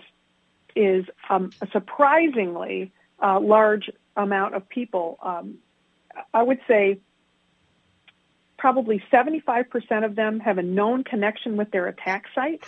[0.74, 5.18] is um, a surprisingly uh, large amount of people.
[5.22, 5.58] Um,
[6.32, 6.98] I would say
[8.58, 12.62] probably 75% of them have a known connection with their attack site,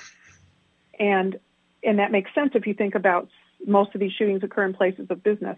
[0.98, 1.38] and
[1.82, 3.28] and that makes sense if you think about
[3.66, 5.56] most of these shootings occur in places of business.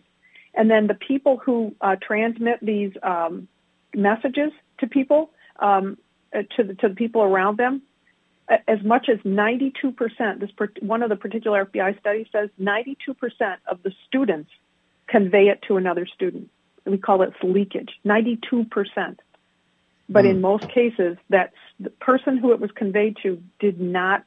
[0.54, 3.48] And then the people who uh, transmit these um,
[3.94, 5.98] messages to people, um,
[6.34, 7.82] uh, to the to the people around them,
[8.68, 10.40] as much as 92%.
[10.40, 12.96] This one of the particular FBI studies says 92%
[13.66, 14.50] of the students
[15.06, 16.50] convey it to another student.
[16.84, 17.90] We call it leakage.
[18.04, 19.18] 92%.
[20.08, 20.30] But mm.
[20.30, 24.24] in most cases, that the person who it was conveyed to did not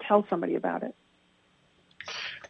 [0.00, 0.94] tell somebody about it.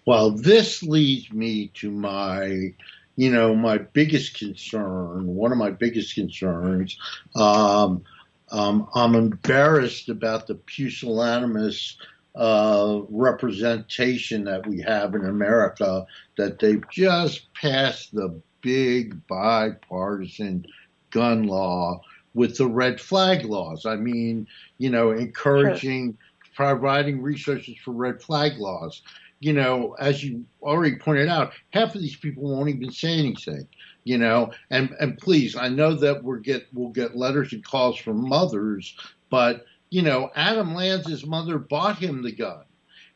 [0.06, 2.74] Well, this leads me to my
[3.16, 6.98] you know, my biggest concern, one of my biggest concerns,
[7.36, 8.02] um,
[8.50, 11.96] um, I'm embarrassed about the pusillanimous
[12.34, 20.66] uh, representation that we have in America, that they've just passed the big bipartisan
[21.10, 22.00] gun law
[22.34, 23.86] with the red flag laws.
[23.86, 24.46] I mean,
[24.78, 26.66] you know, encouraging, sure.
[26.76, 29.02] providing resources for red flag laws
[29.44, 33.68] you know, as you already pointed out, half of these people won't even say anything,
[34.04, 37.98] you know, and, and please, I know that we'll get, we'll get letters and calls
[37.98, 38.96] from mothers,
[39.28, 42.64] but, you know, Adam Lanza's mother bought him the gun.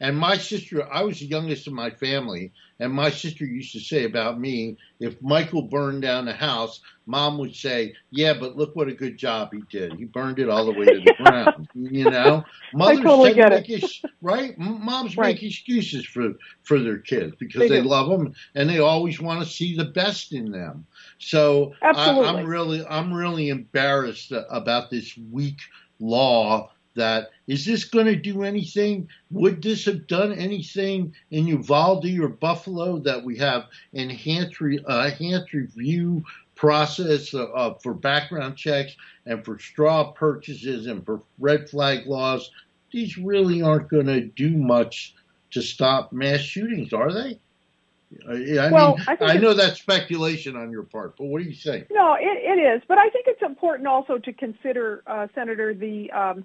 [0.00, 3.80] And my sister, I was the youngest in my family, and my sister used to
[3.80, 8.76] say about me, if Michael burned down the house, mom would say, "Yeah, but look
[8.76, 9.94] what a good job he did.
[9.94, 13.70] He burned it all the way to the ground." You know, mothers totally get it.
[13.70, 14.56] Ex- right?
[14.58, 15.34] Moms right.
[15.34, 19.40] make excuses for for their kids because they, they love them and they always want
[19.40, 20.86] to see the best in them.
[21.18, 25.58] So I, I'm really, I'm really embarrassed about this weak
[25.98, 29.08] law that is this going to do anything?
[29.30, 35.06] Would this have done anything in Uvalde or Buffalo that we have enhanced, re, uh,
[35.06, 36.22] enhanced review
[36.54, 42.50] process uh, uh, for background checks and for straw purchases and for red flag laws?
[42.92, 45.14] These really aren't going to do much
[45.52, 47.40] to stop mass shootings, are they?
[48.26, 51.54] I well, mean, I, I know that's speculation on your part, but what do you
[51.54, 51.88] think?
[51.90, 56.10] No, it, it is, but I think it's important also to consider, uh, Senator, the
[56.12, 56.44] um,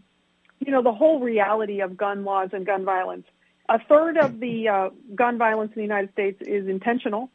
[0.67, 3.25] you know, the whole reality of gun laws and gun violence.
[3.69, 7.29] A third of the uh, gun violence in the United States is intentional.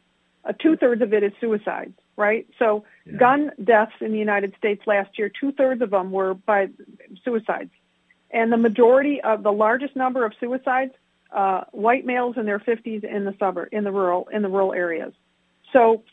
[0.45, 2.47] Uh, two thirds of it is suicides, right?
[2.59, 3.17] So, yeah.
[3.17, 6.69] gun deaths in the United States last year, two thirds of them were by
[7.23, 7.71] suicides.
[8.31, 10.93] And the majority of the largest number of suicides,
[11.31, 14.73] uh, white males in their 50s in the suburb, in the rural, in the rural
[14.73, 15.13] areas.
[15.73, 16.03] So,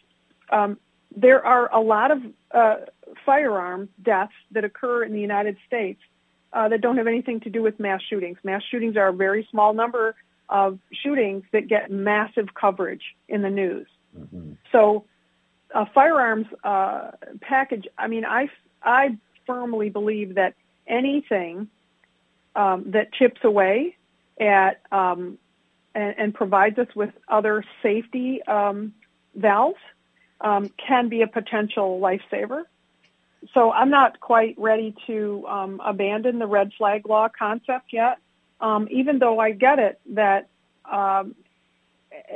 [0.51, 0.79] um,
[1.15, 2.77] there are a lot of uh,
[3.25, 6.01] firearm deaths that occur in the United States
[6.53, 8.39] uh, that don't have anything to do with mass shootings.
[8.45, 10.15] Mass shootings are a very small number
[10.49, 13.87] of shootings that get massive coverage in the news.
[14.17, 14.53] Mm-hmm.
[14.73, 15.05] So,
[15.75, 17.87] a firearms uh, package.
[17.99, 18.49] I mean, I
[18.83, 20.55] I firmly believe that
[20.87, 21.69] anything
[22.55, 23.97] um, that chips away
[24.41, 25.39] at um,
[25.95, 28.95] and, and, provides us with other safety um,
[29.35, 29.81] valves
[30.41, 32.65] um, can be a potential lifesaver
[33.55, 38.19] so I'm not quite ready to um, abandon the red flag law concept yet,
[38.61, 40.49] um, even though I get it that
[40.91, 41.35] um,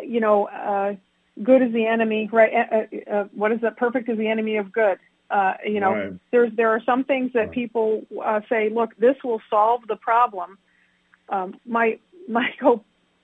[0.05, 0.95] you know uh,
[1.43, 2.53] good is the enemy, right?
[2.53, 3.77] Uh, uh, uh, what is that?
[3.77, 4.99] Perfect is the enemy of good.
[5.31, 6.13] Uh, you know, right.
[6.31, 10.59] there's there are some things that people uh, say, look, this will solve the problem.
[11.29, 11.99] Um, my
[12.29, 12.83] my co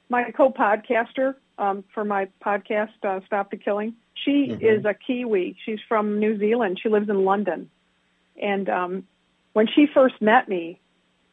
[0.09, 2.91] my co podcaster um, for my podcast,
[3.27, 3.95] Stop the Killing
[4.27, 4.65] she mm-hmm.
[4.65, 5.57] is a Kiwi.
[5.65, 6.81] She's from New Zealand.
[6.83, 7.71] She lives in London.
[8.41, 9.05] And um,
[9.53, 10.81] when she first met me,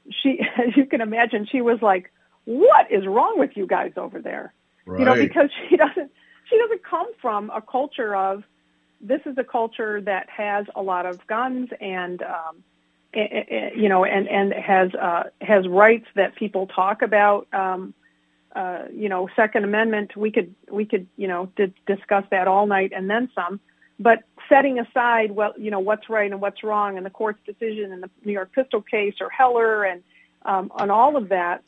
[0.10, 2.12] she, as you can imagine, she was like,
[2.46, 4.54] "What is wrong with you guys over there?"
[4.86, 5.00] Right.
[5.00, 6.12] You know, because she doesn't
[6.50, 8.44] she doesn't come from a culture of
[9.02, 12.64] this is a culture that has a lot of guns and um,
[13.14, 17.48] you know, and and has uh, has rights that people talk about.
[17.54, 17.94] Um,
[18.56, 22.66] uh, you know, Second Amendment, we could we could you know d- discuss that all
[22.66, 23.60] night and then some.
[24.04, 27.94] But setting aside well, you know what's right and what's wrong, and the court's decision
[27.94, 30.04] in the New York pistol case or Heller and
[30.46, 31.64] um, on all of that,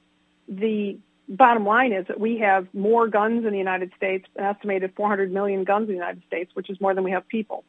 [0.50, 0.98] the
[1.30, 5.32] bottom line is that we have more guns in the United States, an estimated 400
[5.32, 7.64] million guns in the United States, which is more than we have people.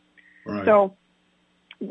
[0.44, 0.64] Right.
[0.64, 0.96] So,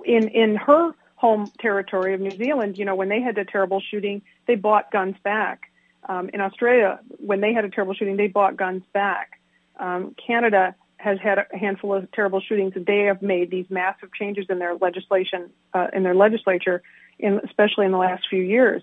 [0.04, 3.80] in in her home territory of New Zealand, you know, when they had a terrible
[3.80, 5.72] shooting, they bought guns back.
[6.10, 9.40] Um, in Australia, when they had a terrible shooting, they bought guns back.
[9.80, 12.74] Um, Canada has had a handful of terrible shootings.
[12.76, 16.82] They have made these massive changes in their legislation, uh, in their legislature,
[17.20, 18.82] in, especially in the last few years.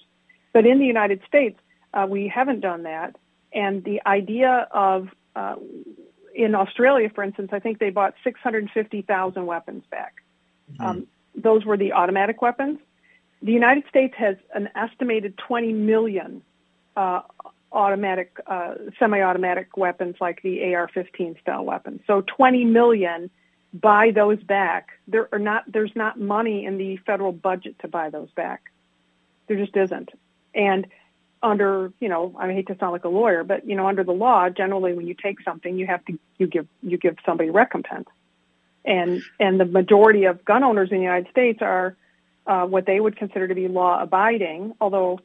[0.52, 1.58] But in the United States,
[1.92, 3.16] uh, we haven't done that.
[3.52, 5.56] And the idea of, uh,
[6.34, 10.14] in Australia, for instance, I think they bought 650,000 weapons back.
[10.72, 10.84] Mm-hmm.
[10.84, 12.78] Um, those were the automatic weapons.
[13.42, 16.42] The United States has an estimated 20 million
[16.96, 17.22] uh,
[17.72, 22.00] automatic, uh, semi-automatic weapons like the AR-15 style weapons.
[22.06, 23.30] So 20 million
[23.72, 24.90] buy those back.
[25.08, 28.70] There are not, there's not money in the federal budget to buy those back.
[29.46, 30.10] There just isn't.
[30.54, 30.86] And
[31.42, 34.12] under, you know, I hate to sound like a lawyer, but you know, under the
[34.12, 38.08] law, generally when you take something, you have to, you give, you give somebody recompense.
[38.84, 41.96] And, and the majority of gun owners in the United States are
[42.46, 45.20] uh, what they would consider to be law abiding, although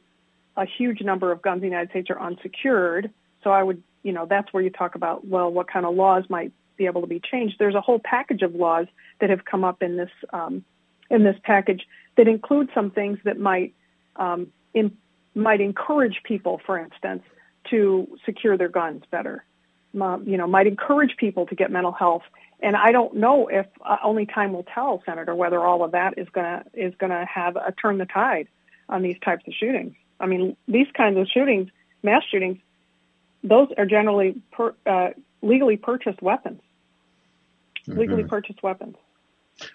[0.58, 3.10] a huge number of guns in the United States are unsecured.
[3.42, 6.24] So I would, you know, that's where you talk about, well, what kind of laws
[6.28, 7.56] might be able to be changed.
[7.58, 8.86] There's a whole package of laws
[9.20, 10.64] that have come up in this um,
[11.10, 11.86] in this package
[12.16, 13.72] that include some things that might
[14.16, 14.96] um, in,
[15.34, 17.22] might encourage people, for instance,
[17.70, 19.44] to secure their guns better.
[19.98, 22.22] Um, you know, might encourage people to get mental health.
[22.60, 26.18] And I don't know if uh, only time will tell, Senator, whether all of that
[26.18, 28.48] is gonna is gonna have a turn the tide
[28.88, 29.94] on these types of shootings.
[30.20, 31.70] I mean, these kinds of shootings,
[32.02, 32.58] mass shootings,
[33.44, 35.10] those are generally per, uh,
[35.42, 36.60] legally purchased weapons.
[37.86, 38.00] Mm-hmm.
[38.00, 38.96] Legally purchased weapons.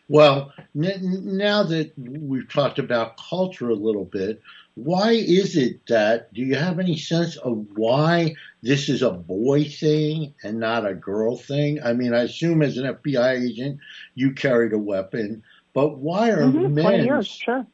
[0.08, 4.42] Well, n- now that we've talked about culture a little bit,
[4.76, 9.66] why is it that, do you have any sense of why this is a boy
[9.66, 11.82] thing and not a girl thing?
[11.84, 13.80] I mean, I assume as an FBI agent,
[14.16, 16.84] you carried a weapon, but why are mm-hmm, men?
[16.84, 17.68] 20 years, sure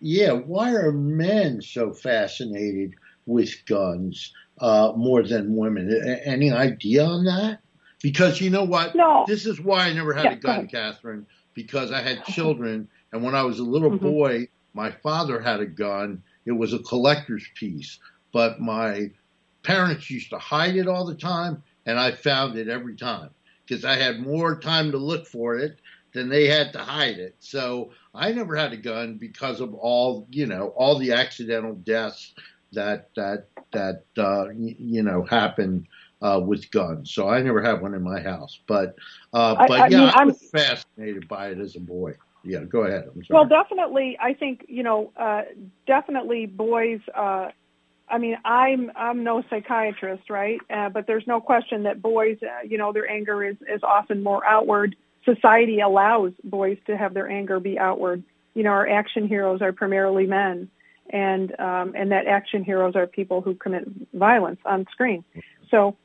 [0.00, 2.94] yeah, why are men so fascinated
[3.26, 6.20] with guns uh, more than women?
[6.24, 7.60] Any idea on that?
[8.02, 8.94] Because you know what?
[8.94, 9.24] No.
[9.26, 13.22] This is why I never had yeah, a gun, Katherine, because I had children, and
[13.22, 14.06] when I was a little mm-hmm.
[14.06, 16.22] boy, my father had a gun.
[16.44, 17.98] It was a collector's piece,
[18.32, 19.10] but my
[19.62, 23.30] parents used to hide it all the time, and I found it every time
[23.66, 25.78] because I had more time to look for it
[26.12, 27.34] than they had to hide it.
[27.40, 32.34] So I never had a gun because of all you know all the accidental deaths
[32.72, 35.86] that that that uh, you know happen
[36.22, 37.12] uh, with guns.
[37.12, 38.60] So I never had one in my house.
[38.66, 38.96] But
[39.32, 42.14] uh, but I, I yeah, mean, I was I'm, fascinated by it as a boy.
[42.44, 43.10] Yeah, go ahead.
[43.28, 45.42] Well, definitely, I think you know, uh,
[45.86, 47.00] definitely boys.
[47.14, 47.50] Uh,
[48.08, 50.60] I mean, I'm I'm no psychiatrist, right?
[50.70, 54.22] Uh, but there's no question that boys, uh, you know, their anger is is often
[54.22, 54.94] more outward
[55.26, 58.22] society allows boys to have their anger be outward.
[58.54, 60.70] You know, our action heroes are primarily men,
[61.10, 65.24] and um, and that action heroes are people who commit violence on screen.
[65.70, 65.96] So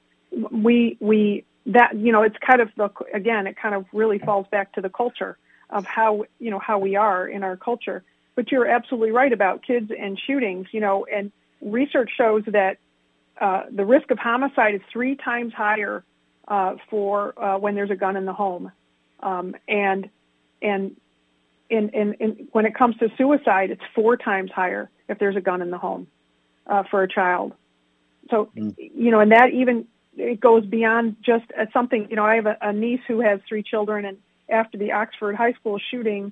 [0.52, 4.48] we we that you know it's kind of the again it kind of really falls
[4.52, 5.38] back to the culture
[5.70, 8.04] of how you know how we are in our culture.
[8.36, 10.68] But you're absolutely right about kids and shootings.
[10.72, 12.80] You know, and research shows that
[13.40, 16.04] uh, the risk of homicide is three times higher
[16.48, 18.72] uh, for uh, when there's a gun in the home
[19.22, 20.10] um, and
[20.62, 20.96] and
[21.70, 25.42] in, in, in, when it comes to suicide, it's four times higher if there's a
[25.42, 26.08] gun in the home
[26.68, 27.54] uh, for a child.
[28.30, 28.76] So mm.
[28.78, 32.08] you know, and that even it goes beyond just uh, something.
[32.10, 34.18] You know, I have a, a niece who has three children, and
[34.50, 36.32] after the Oxford High School shooting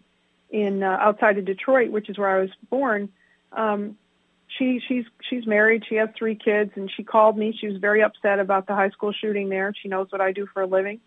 [0.49, 3.09] in uh, outside of Detroit, which is where I was born,
[3.53, 3.97] um,
[4.57, 5.83] she she's she's married.
[5.87, 7.55] She has three kids, and she called me.
[7.59, 9.73] She was very upset about the high school shooting there.
[9.81, 10.99] She knows what I do for a living,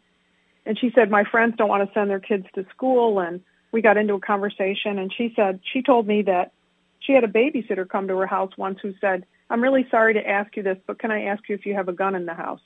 [0.65, 3.19] and she said my friends don't want to send their kids to school.
[3.19, 3.41] And
[3.73, 6.53] we got into a conversation and she said she told me that
[7.01, 10.29] she had a babysitter come to her house once who said i'm really sorry to
[10.29, 12.35] ask you this but can i ask you if you have a gun in the
[12.35, 12.61] house?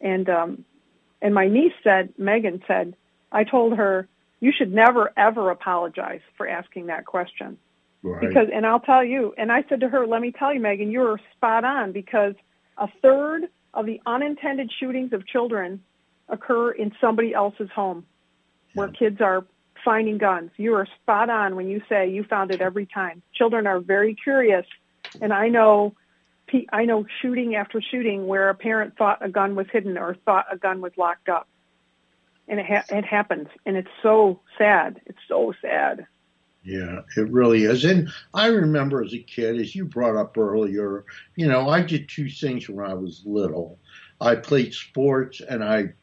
[0.00, 0.64] And um
[1.22, 2.94] and my niece said megan said
[3.32, 4.08] i told her
[4.40, 7.56] you should never ever apologize for asking that question.
[8.02, 8.20] Right.
[8.20, 10.90] because and i'll tell you and i said to her let me tell you megan
[10.90, 12.34] you were spot on because
[12.76, 15.82] a third of the unintended shootings of children
[16.28, 18.04] occur in somebody else's home
[18.74, 19.44] where kids are
[19.84, 20.50] finding guns.
[20.56, 23.22] You are spot on when you say you found it every time.
[23.34, 24.66] Children are very curious,
[25.20, 25.94] and I know
[26.72, 30.46] I know shooting after shooting where a parent thought a gun was hidden or thought
[30.50, 31.48] a gun was locked up,
[32.46, 35.00] and it ha- it happens, and it's so sad.
[35.06, 36.06] It's so sad.
[36.64, 37.84] Yeah, it really is.
[37.84, 41.04] And I remember as a kid, as you brought up earlier,
[41.36, 43.78] you know, I did two things when I was little.
[44.20, 45.94] I played sports and I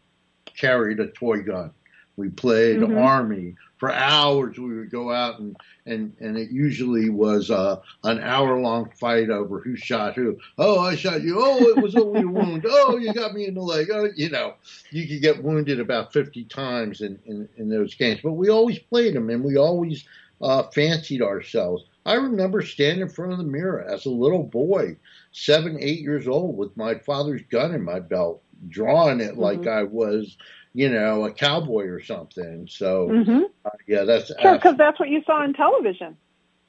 [0.58, 1.72] carried a toy gun.
[2.18, 2.98] We played mm-hmm.
[2.98, 4.58] army for hours.
[4.58, 9.30] We would go out and and and it usually was uh, an hour long fight
[9.30, 10.38] over who shot who.
[10.58, 11.38] Oh, I shot you.
[11.40, 12.66] Oh, it was only a wound.
[12.88, 13.90] Oh, you got me in the leg.
[13.92, 14.54] Oh, you know,
[14.92, 18.22] you could get wounded about fifty times in in, in those games.
[18.24, 20.06] But we always played them, and we always
[20.42, 21.84] uh, fancied ourselves.
[22.06, 24.96] I remember standing in front of the mirror as a little boy,
[25.32, 29.42] seven, eight years old, with my father's gun in my belt, drawing it mm-hmm.
[29.42, 30.38] like I was
[30.76, 32.68] you know, a cowboy or something.
[32.70, 33.44] So, mm-hmm.
[33.64, 36.18] uh, yeah, that's sure because that's what you saw on television.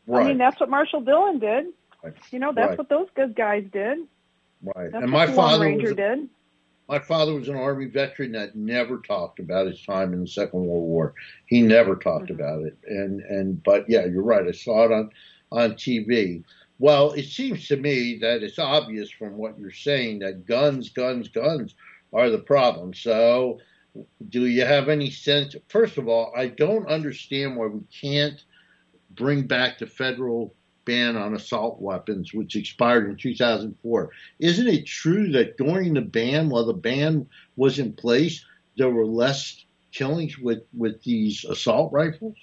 [0.07, 0.25] Right.
[0.25, 1.67] I mean, that's what Marshall Dillon did.
[2.05, 2.15] Right.
[2.31, 2.79] You know, that's right.
[2.79, 3.99] what those good guys did.
[4.63, 4.93] Right.
[4.93, 6.29] That's and my father Ranger was, did.
[6.89, 10.65] My father was an Army veteran that never talked about his time in the Second
[10.65, 11.15] World War.
[11.47, 12.41] He never talked mm-hmm.
[12.41, 12.79] about it.
[12.87, 14.47] And and but yeah, you're right.
[14.47, 15.11] I saw it on
[15.51, 16.45] on TV.
[16.79, 21.29] Well, it seems to me that it's obvious from what you're saying that guns, guns,
[21.29, 21.75] guns
[22.13, 22.93] are the problem.
[22.93, 23.59] So
[24.29, 25.57] do you have any sense?
[25.69, 28.43] First of all, I don't understand why we can't
[29.13, 30.55] bring back the federal
[30.85, 34.11] ban on assault weapons, which expired in 2004.
[34.39, 38.45] Isn't it true that during the ban, while the ban was in place,
[38.77, 42.37] there were less killings with, with these assault rifles?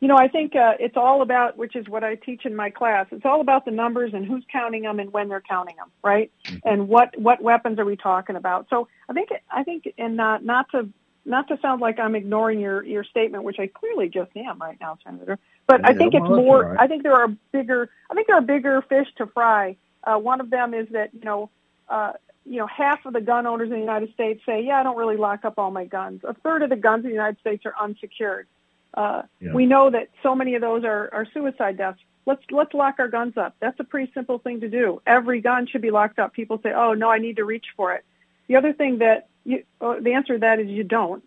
[0.00, 2.70] You know, I think uh, it's all about, which is what I teach in my
[2.70, 3.06] class.
[3.12, 6.32] It's all about the numbers and who's counting them and when they're counting them, right?
[6.46, 6.56] Mm-hmm.
[6.64, 8.66] And what what weapons are we talking about?
[8.70, 10.88] So I think I think, and not not to
[11.26, 14.78] not to sound like I'm ignoring your your statement, which I clearly just am right
[14.80, 15.38] now, Senator.
[15.66, 16.64] But I think it's more.
[16.64, 16.80] Right.
[16.80, 17.90] I think there are bigger.
[18.10, 19.76] I think there are bigger fish to fry.
[20.04, 21.50] Uh, one of them is that you know.
[21.88, 22.12] Uh,
[22.46, 24.96] you know, half of the gun owners in the United States say, "Yeah, I don't
[24.96, 27.66] really lock up all my guns." A third of the guns in the United States
[27.66, 28.48] are unsecured.
[28.94, 29.52] Uh, yeah.
[29.52, 32.00] We know that so many of those are, are suicide deaths.
[32.26, 33.56] Let's let's lock our guns up.
[33.60, 35.00] That's a pretty simple thing to do.
[35.06, 36.32] Every gun should be locked up.
[36.32, 38.04] People say, "Oh no, I need to reach for it."
[38.48, 41.24] The other thing that you, uh, the answer to that is you don't.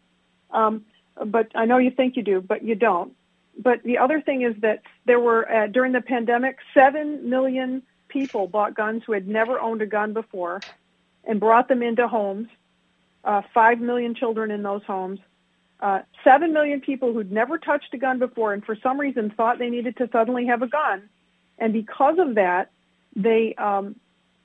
[0.52, 0.86] Um,
[1.26, 3.14] but I know you think you do, but you don't.
[3.58, 8.48] But the other thing is that there were uh, during the pandemic, seven million people
[8.48, 10.62] bought guns who had never owned a gun before,
[11.24, 12.50] and brought them into homes.
[13.24, 15.20] Uh, Five million children in those homes
[15.84, 19.60] uh, seven million people who'd never touched a gun before and for some reason thought
[19.60, 21.10] they needed to suddenly have a gun.
[21.60, 22.72] And because of that,
[23.18, 23.98] they, um,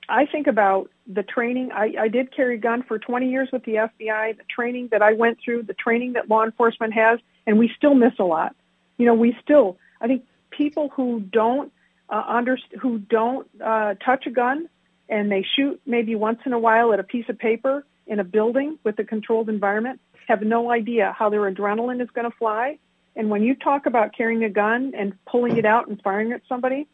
[0.09, 1.71] I think about the training.
[1.71, 5.01] I, I did carry a gun for 20 years with the FBI, the training that
[5.01, 8.53] I went through, the training that law enforcement has, and we still miss a lot.
[8.97, 11.71] You know, we still, I think people who don't
[12.09, 14.67] uh, under, who don't uh, touch a gun
[15.07, 18.25] and they shoot maybe once in a while at a piece of paper in a
[18.25, 22.77] building with a controlled environment, have no idea how their adrenaline is going to fly.
[23.15, 26.41] And when you talk about carrying a gun and pulling it out and firing at
[26.47, 26.87] somebody,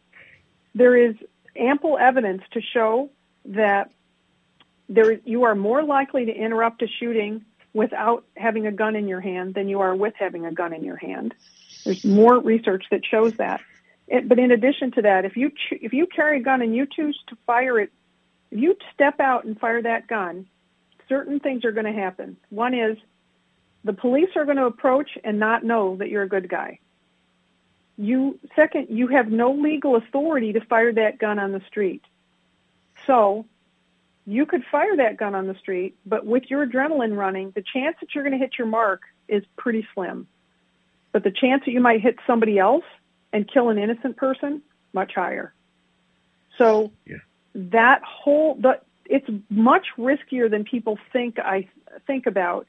[0.74, 1.16] there is
[1.56, 3.10] ample evidence to show
[3.46, 3.92] that
[4.90, 9.20] there you are more likely to interrupt a shooting without having a gun in your
[9.22, 11.34] hand than you are with having a gun in your hand.
[11.84, 13.60] There's more research that shows that.
[14.08, 16.86] It, but in addition to that, if you if you carry a gun and you
[16.86, 17.92] choose to fire it,
[18.52, 20.48] if you step out and fire that gun,
[21.10, 22.38] certain things are going to happen.
[22.50, 22.98] One is
[23.86, 26.80] the police are going to approach and not know that you're a good guy.
[27.98, 32.04] You second, you have no legal authority to fire that gun on the street.
[33.08, 33.46] So,
[34.26, 37.96] you could fire that gun on the street, but with your adrenaline running, the chance
[38.00, 40.28] that you're going to hit your mark is pretty slim.
[41.12, 42.84] But the chance that you might hit somebody else
[43.32, 44.64] and kill an innocent person,
[44.94, 45.54] much higher.
[46.58, 47.18] So yeah.
[47.54, 51.68] that whole, the, it's much riskier than people think I
[52.08, 52.66] think about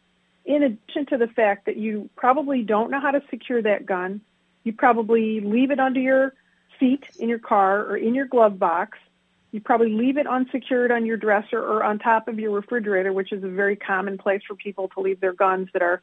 [0.47, 4.21] in addition to the fact that you probably don't know how to secure that gun,
[4.63, 6.35] you probably leave it under your
[6.79, 8.99] seat in your car or in your glove box.
[9.51, 13.33] You probably leave it unsecured on your dresser or on top of your refrigerator, which
[13.33, 16.01] is a very common place for people to leave their guns that are,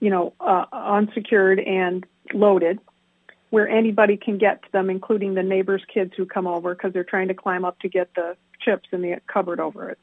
[0.00, 2.78] you know, uh, unsecured and loaded,
[3.50, 7.04] where anybody can get to them, including the neighbors' kids who come over because they're
[7.04, 9.98] trying to climb up to get the chips in the cupboard over it.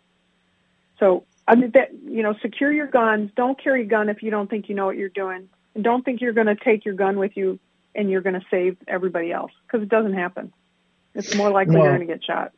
[1.00, 3.32] So I mean that you know, secure your guns.
[3.36, 6.04] Don't carry a gun if you don't think you know what you're doing, and don't
[6.04, 7.60] think you're going to take your gun with you
[7.96, 10.52] and you're going to save everybody else because it doesn't happen.
[11.14, 12.52] It's more likely well, you're going to get shot.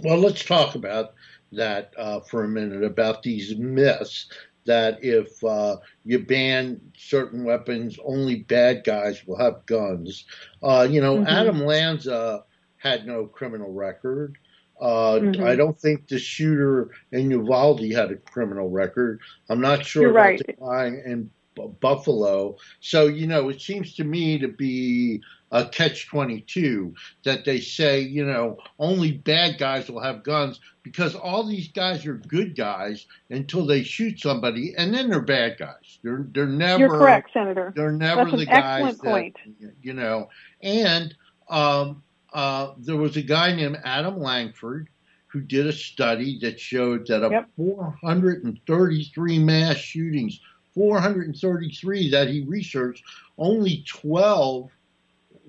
[0.00, 1.14] Well, let's talk about
[1.52, 4.28] that uh, for a minute about these myths
[4.64, 10.24] that if uh, you ban certain weapons, only bad guys will have guns.
[10.62, 11.26] Uh, you know, mm-hmm.
[11.26, 12.44] Adam Lanza
[12.76, 14.36] had no criminal record.
[14.80, 15.44] Uh, mm-hmm.
[15.44, 19.20] I don't think the shooter in Uvalde had a criminal record.
[19.48, 20.46] I'm not sure You're about right.
[20.46, 21.30] the guy in
[21.66, 22.56] Buffalo.
[22.80, 25.20] So, you know, it seems to me to be
[25.50, 31.14] a catch 22 that they say, you know, only bad guys will have guns because
[31.14, 35.98] all these guys are good guys until they shoot somebody and then they're bad guys.
[36.02, 37.72] They're they're never You're correct, Senator.
[37.74, 39.36] They're never That's the guys that point.
[39.82, 40.28] you know.
[40.62, 41.14] And
[41.48, 42.02] um,
[42.32, 44.88] uh, there was a guy named Adam Lankford
[45.28, 47.48] who did a study that showed that of Yep.
[47.56, 50.40] 433 mass shootings,
[50.74, 53.04] 433 that he researched,
[53.36, 54.70] only 12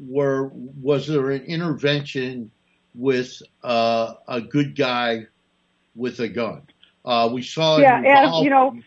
[0.08, 0.48] were
[0.82, 2.52] was there an intervention
[2.96, 5.26] with uh, a good guy
[5.96, 6.62] with a gun.
[7.06, 8.78] Uh, we saw Yeah, Adam, you know,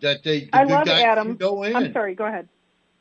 [0.00, 1.36] that they the I good love guy Adam.
[1.36, 1.76] Go in.
[1.76, 2.14] I'm sorry.
[2.14, 2.48] Go ahead.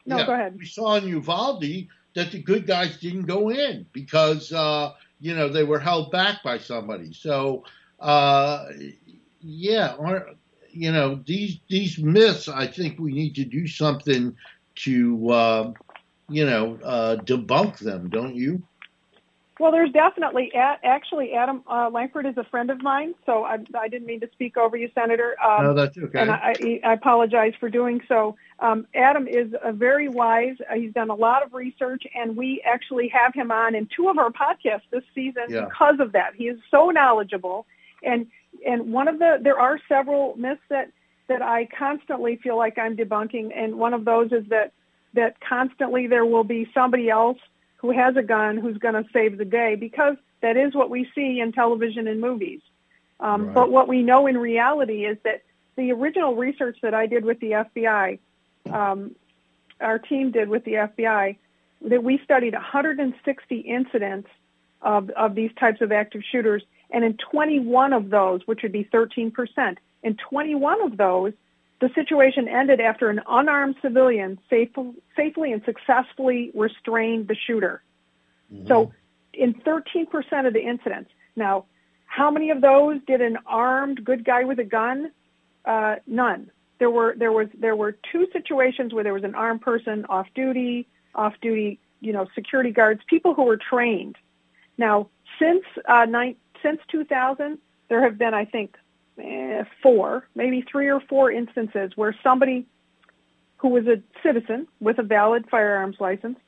[0.06, 0.58] No, Yeah, go ahead.
[0.58, 5.50] We saw in Uvalde that the good guys didn't go in because uh, you know
[5.50, 7.14] they were held back by somebody.
[7.14, 7.64] So
[8.00, 8.66] uh,
[9.42, 10.32] yeah, or,
[10.72, 12.48] you know these these myths.
[12.48, 14.36] I think we need to do something
[14.84, 15.74] to uh,
[16.30, 18.10] you know uh, debunk them.
[18.10, 18.64] Don't you?
[19.60, 23.90] Well, there's definitely actually Adam uh, Lankford is a friend of mine, so I, I
[23.90, 25.36] didn't mean to speak over you, Senator.
[25.44, 26.20] Um, no, that's okay.
[26.20, 28.38] and I, I apologize for doing so.
[28.60, 30.56] Um, Adam is a very wise.
[30.72, 34.08] Uh, he's done a lot of research, and we actually have him on in two
[34.08, 35.66] of our podcasts this season Yeah.
[35.66, 36.36] because of that.
[36.36, 37.66] He is so knowledgeable,
[38.02, 38.28] and
[38.66, 40.90] and one of the there are several myths that
[41.28, 44.72] that I constantly feel like I'm debunking, and one of those is that
[45.16, 47.38] that constantly there will be somebody else
[47.80, 51.10] who has a gun who's going to save the day because that is what we
[51.16, 52.62] see in television and movies.
[53.20, 53.54] Um, Right.
[53.54, 55.44] But what we know in reality is that
[55.76, 58.20] the original research that I did with the FBI,
[58.72, 59.16] um,
[59.80, 61.38] our team did with the FBI,
[61.82, 64.30] that we studied 160 incidents
[64.82, 68.84] of, of these types of active shooters, and in 21 of those, which would be
[68.86, 71.34] 13%, in 21 of those,
[71.80, 74.70] the situation ended after an unarmed civilian safe,
[75.16, 77.82] safely and successfully restrained the shooter.
[78.52, 78.68] Mhm.
[78.68, 78.92] So
[79.34, 81.12] in 13% of the incidents.
[81.36, 81.66] Now,
[82.06, 85.12] how many of those did an armed good guy with a gun?
[85.66, 86.52] Uh, none.
[86.80, 90.28] There were there was there were two situations where there was an armed person off
[90.34, 94.16] duty, off duty, you know, security guards, people who were trained.
[94.78, 97.60] Now, since uh, nine, since 2000,
[97.90, 98.76] there have been, I think,
[99.20, 102.66] eh, four, maybe three or four instances where somebody
[103.58, 106.40] who was a citizen with a valid firearms license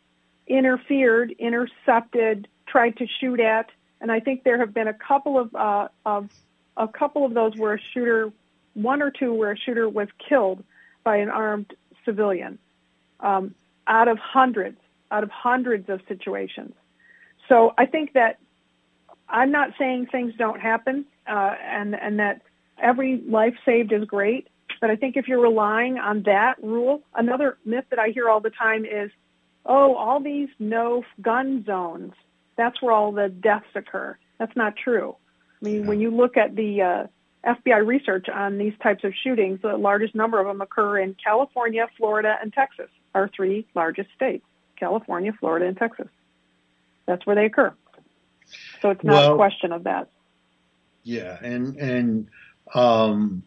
[0.48, 3.70] interfered, intercepted, tried to shoot at,
[4.00, 6.30] and I think there have been a couple of uh, of
[6.78, 8.32] a couple of those where a shooter,
[8.74, 10.64] one or two where a shooter was killed
[11.04, 11.74] by an armed
[12.06, 12.58] civilian,
[13.20, 13.54] um,
[13.88, 14.80] out of hundreds,
[15.12, 16.74] out of hundreds of situations.
[17.48, 18.40] So I think that
[19.30, 22.42] I'm not saying things don't happen, uh, and and that
[22.82, 24.48] every life saved is great.
[24.80, 28.40] But I think if you're relying on that rule, another myth that I hear all
[28.40, 29.12] the time is,
[29.66, 32.14] oh, all these no gun zones,
[32.58, 34.18] that's where all the deaths occur.
[34.40, 35.16] That's not true.
[35.62, 37.08] I mean, when you look at the uh,
[37.46, 41.88] FBI research on these types of shootings, the largest number of them occur in California,
[41.98, 44.46] Florida, and Texas, our three largest states,
[44.78, 46.08] California, Florida, and Texas.
[47.06, 47.74] That's where they occur.
[48.82, 50.10] So it's not Well- a question of that.
[51.04, 52.28] Yeah, and and
[52.74, 53.44] um,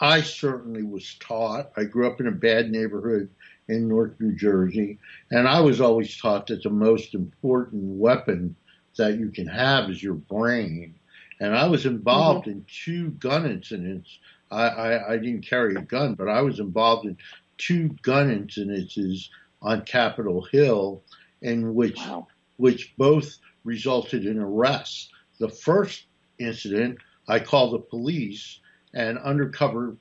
[0.00, 1.72] I certainly was taught.
[1.76, 3.30] I grew up in a bad neighborhood
[3.68, 4.98] in North New Jersey,
[5.30, 8.54] and I was always taught that the most important weapon
[8.96, 10.94] that you can have is your brain.
[11.40, 14.18] And I was involved in two gun incidents.
[14.50, 17.16] I, I, I didn't carry a gun, but I was involved in
[17.58, 19.28] two gun incidences
[19.60, 21.02] on Capitol Hill,
[21.42, 22.28] in which Wow.
[22.56, 25.10] which both resulted in arrests.
[25.38, 26.04] The first
[26.38, 26.98] incident,
[27.28, 28.60] I called the police,
[28.94, 29.96] and undercover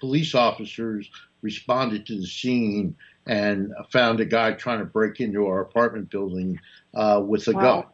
[0.00, 1.10] police officers
[1.42, 2.96] responded to the scene
[3.26, 6.58] and found a guy trying to break into our apartment building
[6.94, 7.60] uh, with a Wow.
[7.60, 7.84] gun.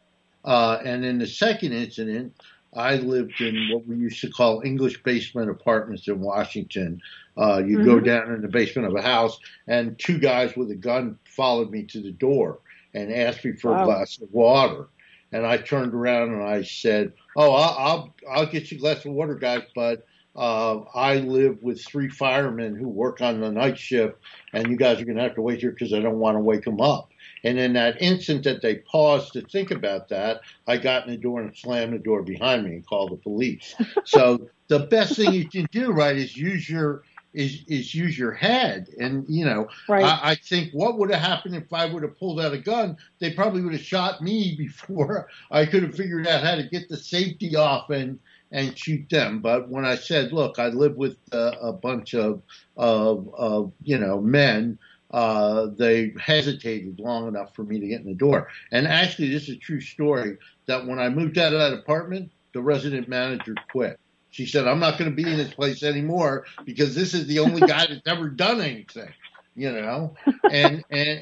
[0.44, 2.32] Uh, and in the second incident,
[2.74, 7.00] I lived in what we used to call English basement apartments in Washington.
[7.36, 8.04] Uh, you go Mhm.
[8.04, 11.84] down in the basement of a house, and two guys with a gun followed me
[11.84, 12.60] to the door
[12.94, 14.88] and asked me for a glass of water.
[15.36, 19.04] And I turned around and I said, "Oh, I'll I'll, I'll get you a glass
[19.04, 23.78] of water, guys, but uh, I live with three firemen who work on the night
[23.78, 24.16] shift,
[24.54, 26.40] and you guys are going to have to wait here because I don't want to
[26.40, 27.10] wake them up."
[27.44, 31.18] And in that instant that they paused to think about that, I got in the
[31.18, 33.74] door and slammed the door behind me and called the police.
[34.04, 37.02] so the best thing you can do, right, is use your
[37.36, 38.88] is is use your head.
[38.98, 40.04] And you know, Right.
[40.04, 42.96] I, I think what would have happened if I would have pulled out a gun?
[43.20, 46.88] They probably would have shot me before I could have figured out how to get
[46.88, 48.18] the safety off and
[48.50, 49.40] and shoot them.
[49.40, 52.42] But when I said, look, I live with uh, a bunch of
[52.76, 54.78] of, of you know men.
[55.08, 58.48] Uh, they hesitated long enough for me to get in the door.
[58.72, 62.32] And actually, this is a true story that when I moved out of that apartment,
[62.52, 64.00] the resident manager quit.
[64.36, 67.38] She said, I'm not going to be in this place anymore because this is the
[67.38, 69.08] only guy that's ever done anything,
[69.54, 70.14] you know?
[70.50, 71.20] And, and,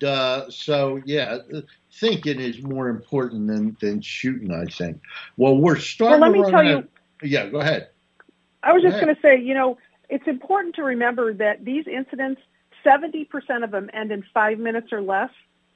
[0.00, 1.38] and, uh, so yeah,
[1.92, 5.00] thinking is more important than, than shooting, I think.
[5.36, 6.88] Well, we're Well, starting let me tell out-
[7.22, 7.90] you, Yeah, go ahead.
[8.64, 9.04] I was just Go ahead.
[9.04, 9.78] going to say, you know,
[10.10, 12.40] it's important to remember that these incidents,
[12.84, 13.28] 70%
[13.62, 15.30] of them end in five minutes or less,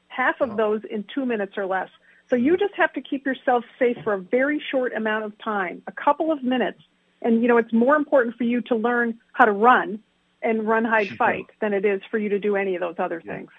[0.08, 0.56] half of Oh.
[0.56, 1.88] those in two minutes or less.
[2.30, 5.82] So you just have to keep yourself safe for a very short amount of time,
[5.88, 6.80] a couple of minutes.
[7.22, 9.98] And, you know, it's more important for you to learn how to run
[10.42, 13.20] and run, hide, fight than it is for you to do any of those other
[13.24, 13.36] Yeah.
[13.36, 13.50] things.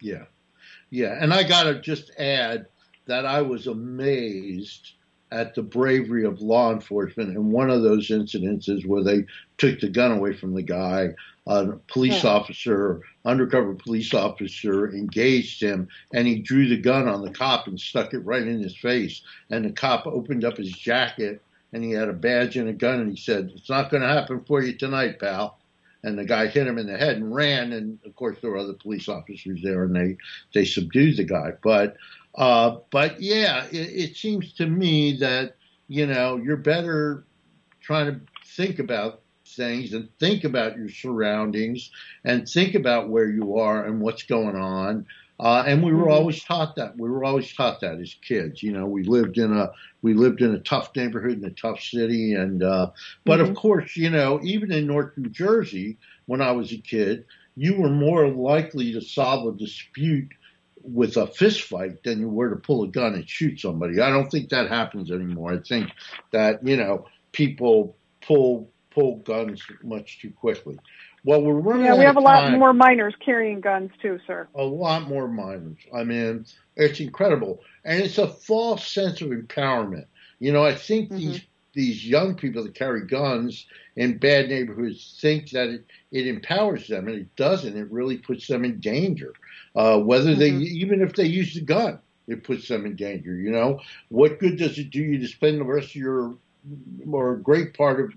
[0.00, 0.24] Yeah.
[0.90, 1.18] Yeah.
[1.20, 2.66] And I got to just add
[3.06, 4.92] that I was amazed
[5.32, 9.24] at the bravery of law enforcement And one of those incidents is where they
[9.58, 11.14] took the gun away from the guy.
[11.46, 12.30] A police Yeah.
[12.30, 17.80] officer, undercover police officer, engaged him and he drew the gun on the cop and
[17.80, 19.22] stuck it right in his face.
[19.50, 23.00] And the cop opened up his jacket and he had a badge and a gun
[23.00, 25.58] and he said, It's not going to happen for you tonight, pal
[26.04, 27.72] and the guy hit him in the head and ran.
[27.72, 30.16] And of course, there were other police officers there, and they
[30.54, 31.52] they subdued the guy.
[31.62, 31.96] But
[32.36, 35.56] uh, but yeah, it, it seems to me that
[35.88, 37.26] you know you're better
[37.82, 38.20] trying to
[38.56, 39.22] think about
[39.56, 41.90] things and think about your surroundings
[42.24, 45.06] and think about where you are and what's going on.
[45.40, 46.08] Uh, and we were Mhm.
[46.08, 46.96] always taught that.
[46.98, 48.62] We were always taught that as kids.
[48.62, 49.70] You know, we lived in a
[50.02, 52.90] we lived in a tough neighborhood in a tough city, and uh,
[53.24, 53.54] but of Mhm.
[53.54, 57.24] course, you know, even in North New Jersey, when I was a kid,
[57.56, 60.28] you were more likely to solve a dispute
[60.84, 64.00] with a fist fight than you were to pull a gun and shoot somebody.
[64.00, 65.52] I don't think that happens anymore.
[65.54, 65.90] I think
[66.32, 70.78] that you know people pull pull guns much too quickly.
[71.24, 71.86] Well, we're running.
[71.86, 74.48] Yeah, we have a lot time more minors carrying guns too, sir.
[74.54, 75.78] a lot more minors.
[75.94, 76.44] I mean,
[76.76, 80.06] it's incredible, and it's a false sense of empowerment.
[80.40, 81.16] You know, I think Mhm.
[81.18, 81.40] these
[81.72, 83.66] these young people that carry guns
[83.96, 87.76] in bad neighborhoods think that it, it empowers them, and it doesn't.
[87.76, 89.32] It really puts them in danger.
[89.74, 90.62] Uh, whether they Mhm.
[90.62, 93.34] even if they use the gun, it puts them in danger.
[93.36, 96.36] You know, what good does it do you to spend the rest of your
[97.10, 98.12] or a great part of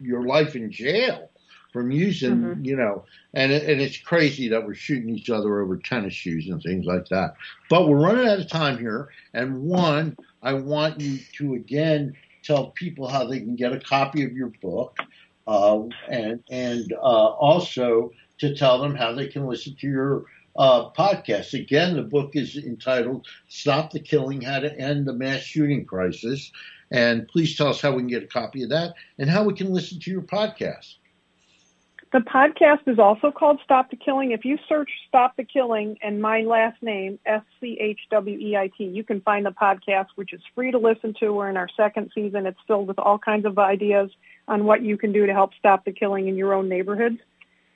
[0.00, 1.30] your life in jail?
[1.72, 2.64] From using, Mhm.
[2.64, 3.04] you know,
[3.34, 7.06] and and it's crazy that we're shooting each other over tennis shoes and things like
[7.08, 7.34] that.
[7.68, 12.14] But we're running out of time here, and one, I want you to again
[12.48, 14.96] tell people how they can get a copy of your book,
[15.46, 20.24] uh, and and uh, also to tell them how they can listen to your
[20.56, 21.52] uh, podcast.
[21.52, 26.50] Again, the book is entitled "Stop the Killing: How to End the Mass Shooting Crisis."
[26.90, 29.52] And please tell us how we can get a copy of that and how we
[29.52, 30.94] can listen to your podcast.
[32.10, 34.32] The podcast is also called Stop the Killing.
[34.32, 38.56] If you search Stop the Killing and my last name, S C H W E
[38.56, 41.34] I T, you can find the podcast, which is free to listen to.
[41.34, 42.46] We're in our second season.
[42.46, 44.10] It's filled with all kinds of ideas
[44.46, 47.18] on what you can do to help stop the killing in your own neighborhoods.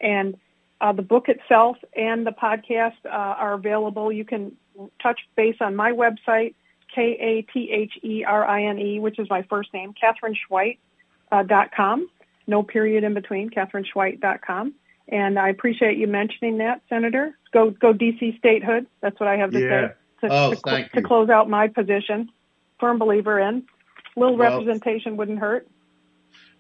[0.00, 0.38] And
[0.80, 4.10] uh, the book itself and the podcast uh, are available.
[4.10, 4.56] You can
[5.02, 6.54] touch base on my website,
[6.94, 10.36] K A T H E R I N E, which is my first name, Katherine
[10.48, 10.78] Schweit,
[11.30, 12.08] uh, dot com
[12.46, 14.74] no period in between, katherineschweit.com.
[15.08, 17.36] And I appreciate you mentioning that, Senator.
[17.52, 18.86] Go go DC statehood.
[19.00, 19.88] That's what I have to Yeah.
[20.22, 21.06] say to, Oh, to, thank to you.
[21.06, 22.30] close out my position.
[22.80, 23.64] Firm believer in.
[24.16, 25.68] Little Well- representation wouldn't hurt.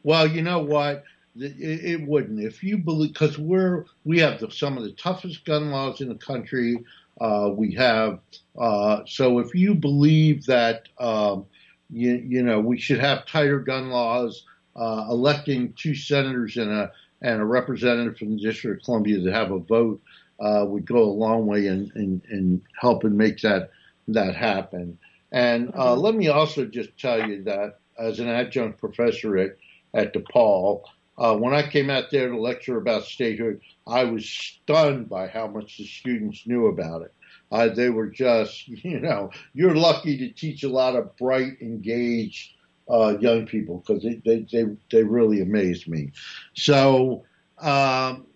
[0.02, 1.04] Well, you know what?
[1.36, 5.44] It, it wouldn't if you believe because we're we have the, some of the toughest
[5.46, 6.84] gun laws in the country.
[7.20, 8.18] Uh, we have
[8.58, 11.46] uh, so if you believe that um,
[11.88, 14.44] you you know we should have tighter gun laws,
[14.76, 16.92] uh, electing two senators and a
[17.22, 20.00] and a representative from the District of Columbia to have a vote
[20.40, 23.70] uh, would go a long way in, in, in helping make that
[24.08, 24.98] that happen.
[25.30, 26.02] And uh, Mhm.
[26.02, 29.56] let me also just tell you that as an adjunct professor at
[29.94, 30.82] at DePaul.
[31.18, 35.46] Uh, when I came out there to lecture about statehood, I was stunned by how
[35.46, 37.14] much the students knew about it.
[37.50, 42.50] Uh, they were just, you know, you're lucky to teach a lot of bright, engaged
[42.92, 46.12] uh, young people because they, they, they, they really amazed me.
[46.54, 47.24] So,
[47.60, 48.26] um,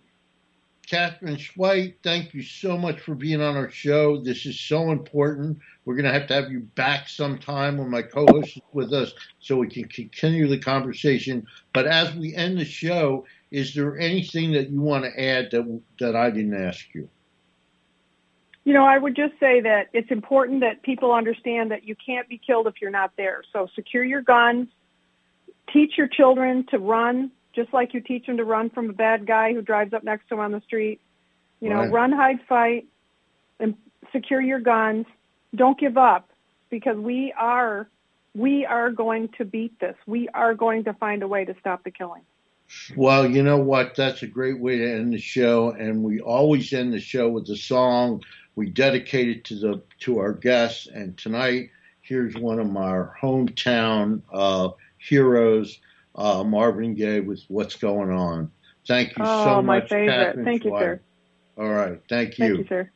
[0.89, 4.23] Katherine Schweit, thank you so much for being on our show.
[4.23, 5.59] This is so important.
[5.85, 9.13] We're going to have to have you back sometime when my co-host is with us
[9.41, 11.47] so we can continue the conversation.
[11.75, 15.83] But as we end the show, Is there anything that you want to add that
[16.01, 17.09] that I didn't ask you?
[18.67, 22.29] You know, I would just say that it's important that people understand that you can't
[22.29, 23.45] be killed if you're not there.
[23.53, 24.67] So secure your guns,
[25.73, 29.25] teach your children to run just like you teach them to run from a bad
[29.25, 31.01] guy who drives up next to them on the street.
[31.61, 31.93] You know, Right.
[31.93, 32.87] run, hide, fight,
[33.61, 33.77] and
[34.11, 35.07] secure your guns.
[35.55, 36.29] Don't give up
[36.69, 37.89] because we are
[38.35, 39.95] we are going to beat this.
[40.07, 42.23] We are going to find a way to stop the killing.
[42.97, 43.95] Well, you know what?
[43.95, 47.49] That's a great way to end the show, and we always end the show with
[47.49, 48.23] a song
[48.57, 50.89] we dedicate it to the to our guests.
[50.89, 55.79] And tonight, here's one of our hometown uh, heroes,
[56.17, 58.51] uh, Marvin Gaye, with "What's Going On."
[58.89, 60.09] Thank you oh, so my much, favorite.
[60.09, 61.01] Katherine Thank you, sir.
[61.59, 62.59] All right, thank Thank you.
[62.59, 62.91] you, sir.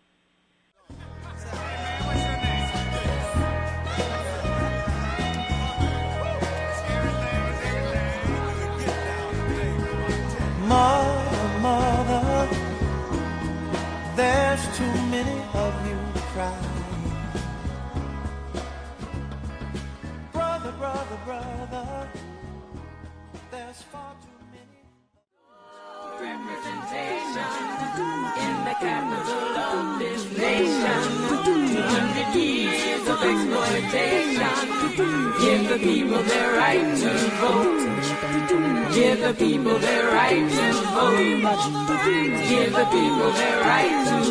[28.83, 29.20] In the.
[31.43, 34.51] Two hundred years of exploitation.
[35.41, 37.11] Give the people their right to
[37.41, 37.91] vote.
[38.93, 40.72] Give the people their right to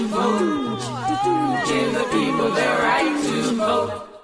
[0.10, 0.82] vote.
[1.68, 4.18] Give the people their right to vote.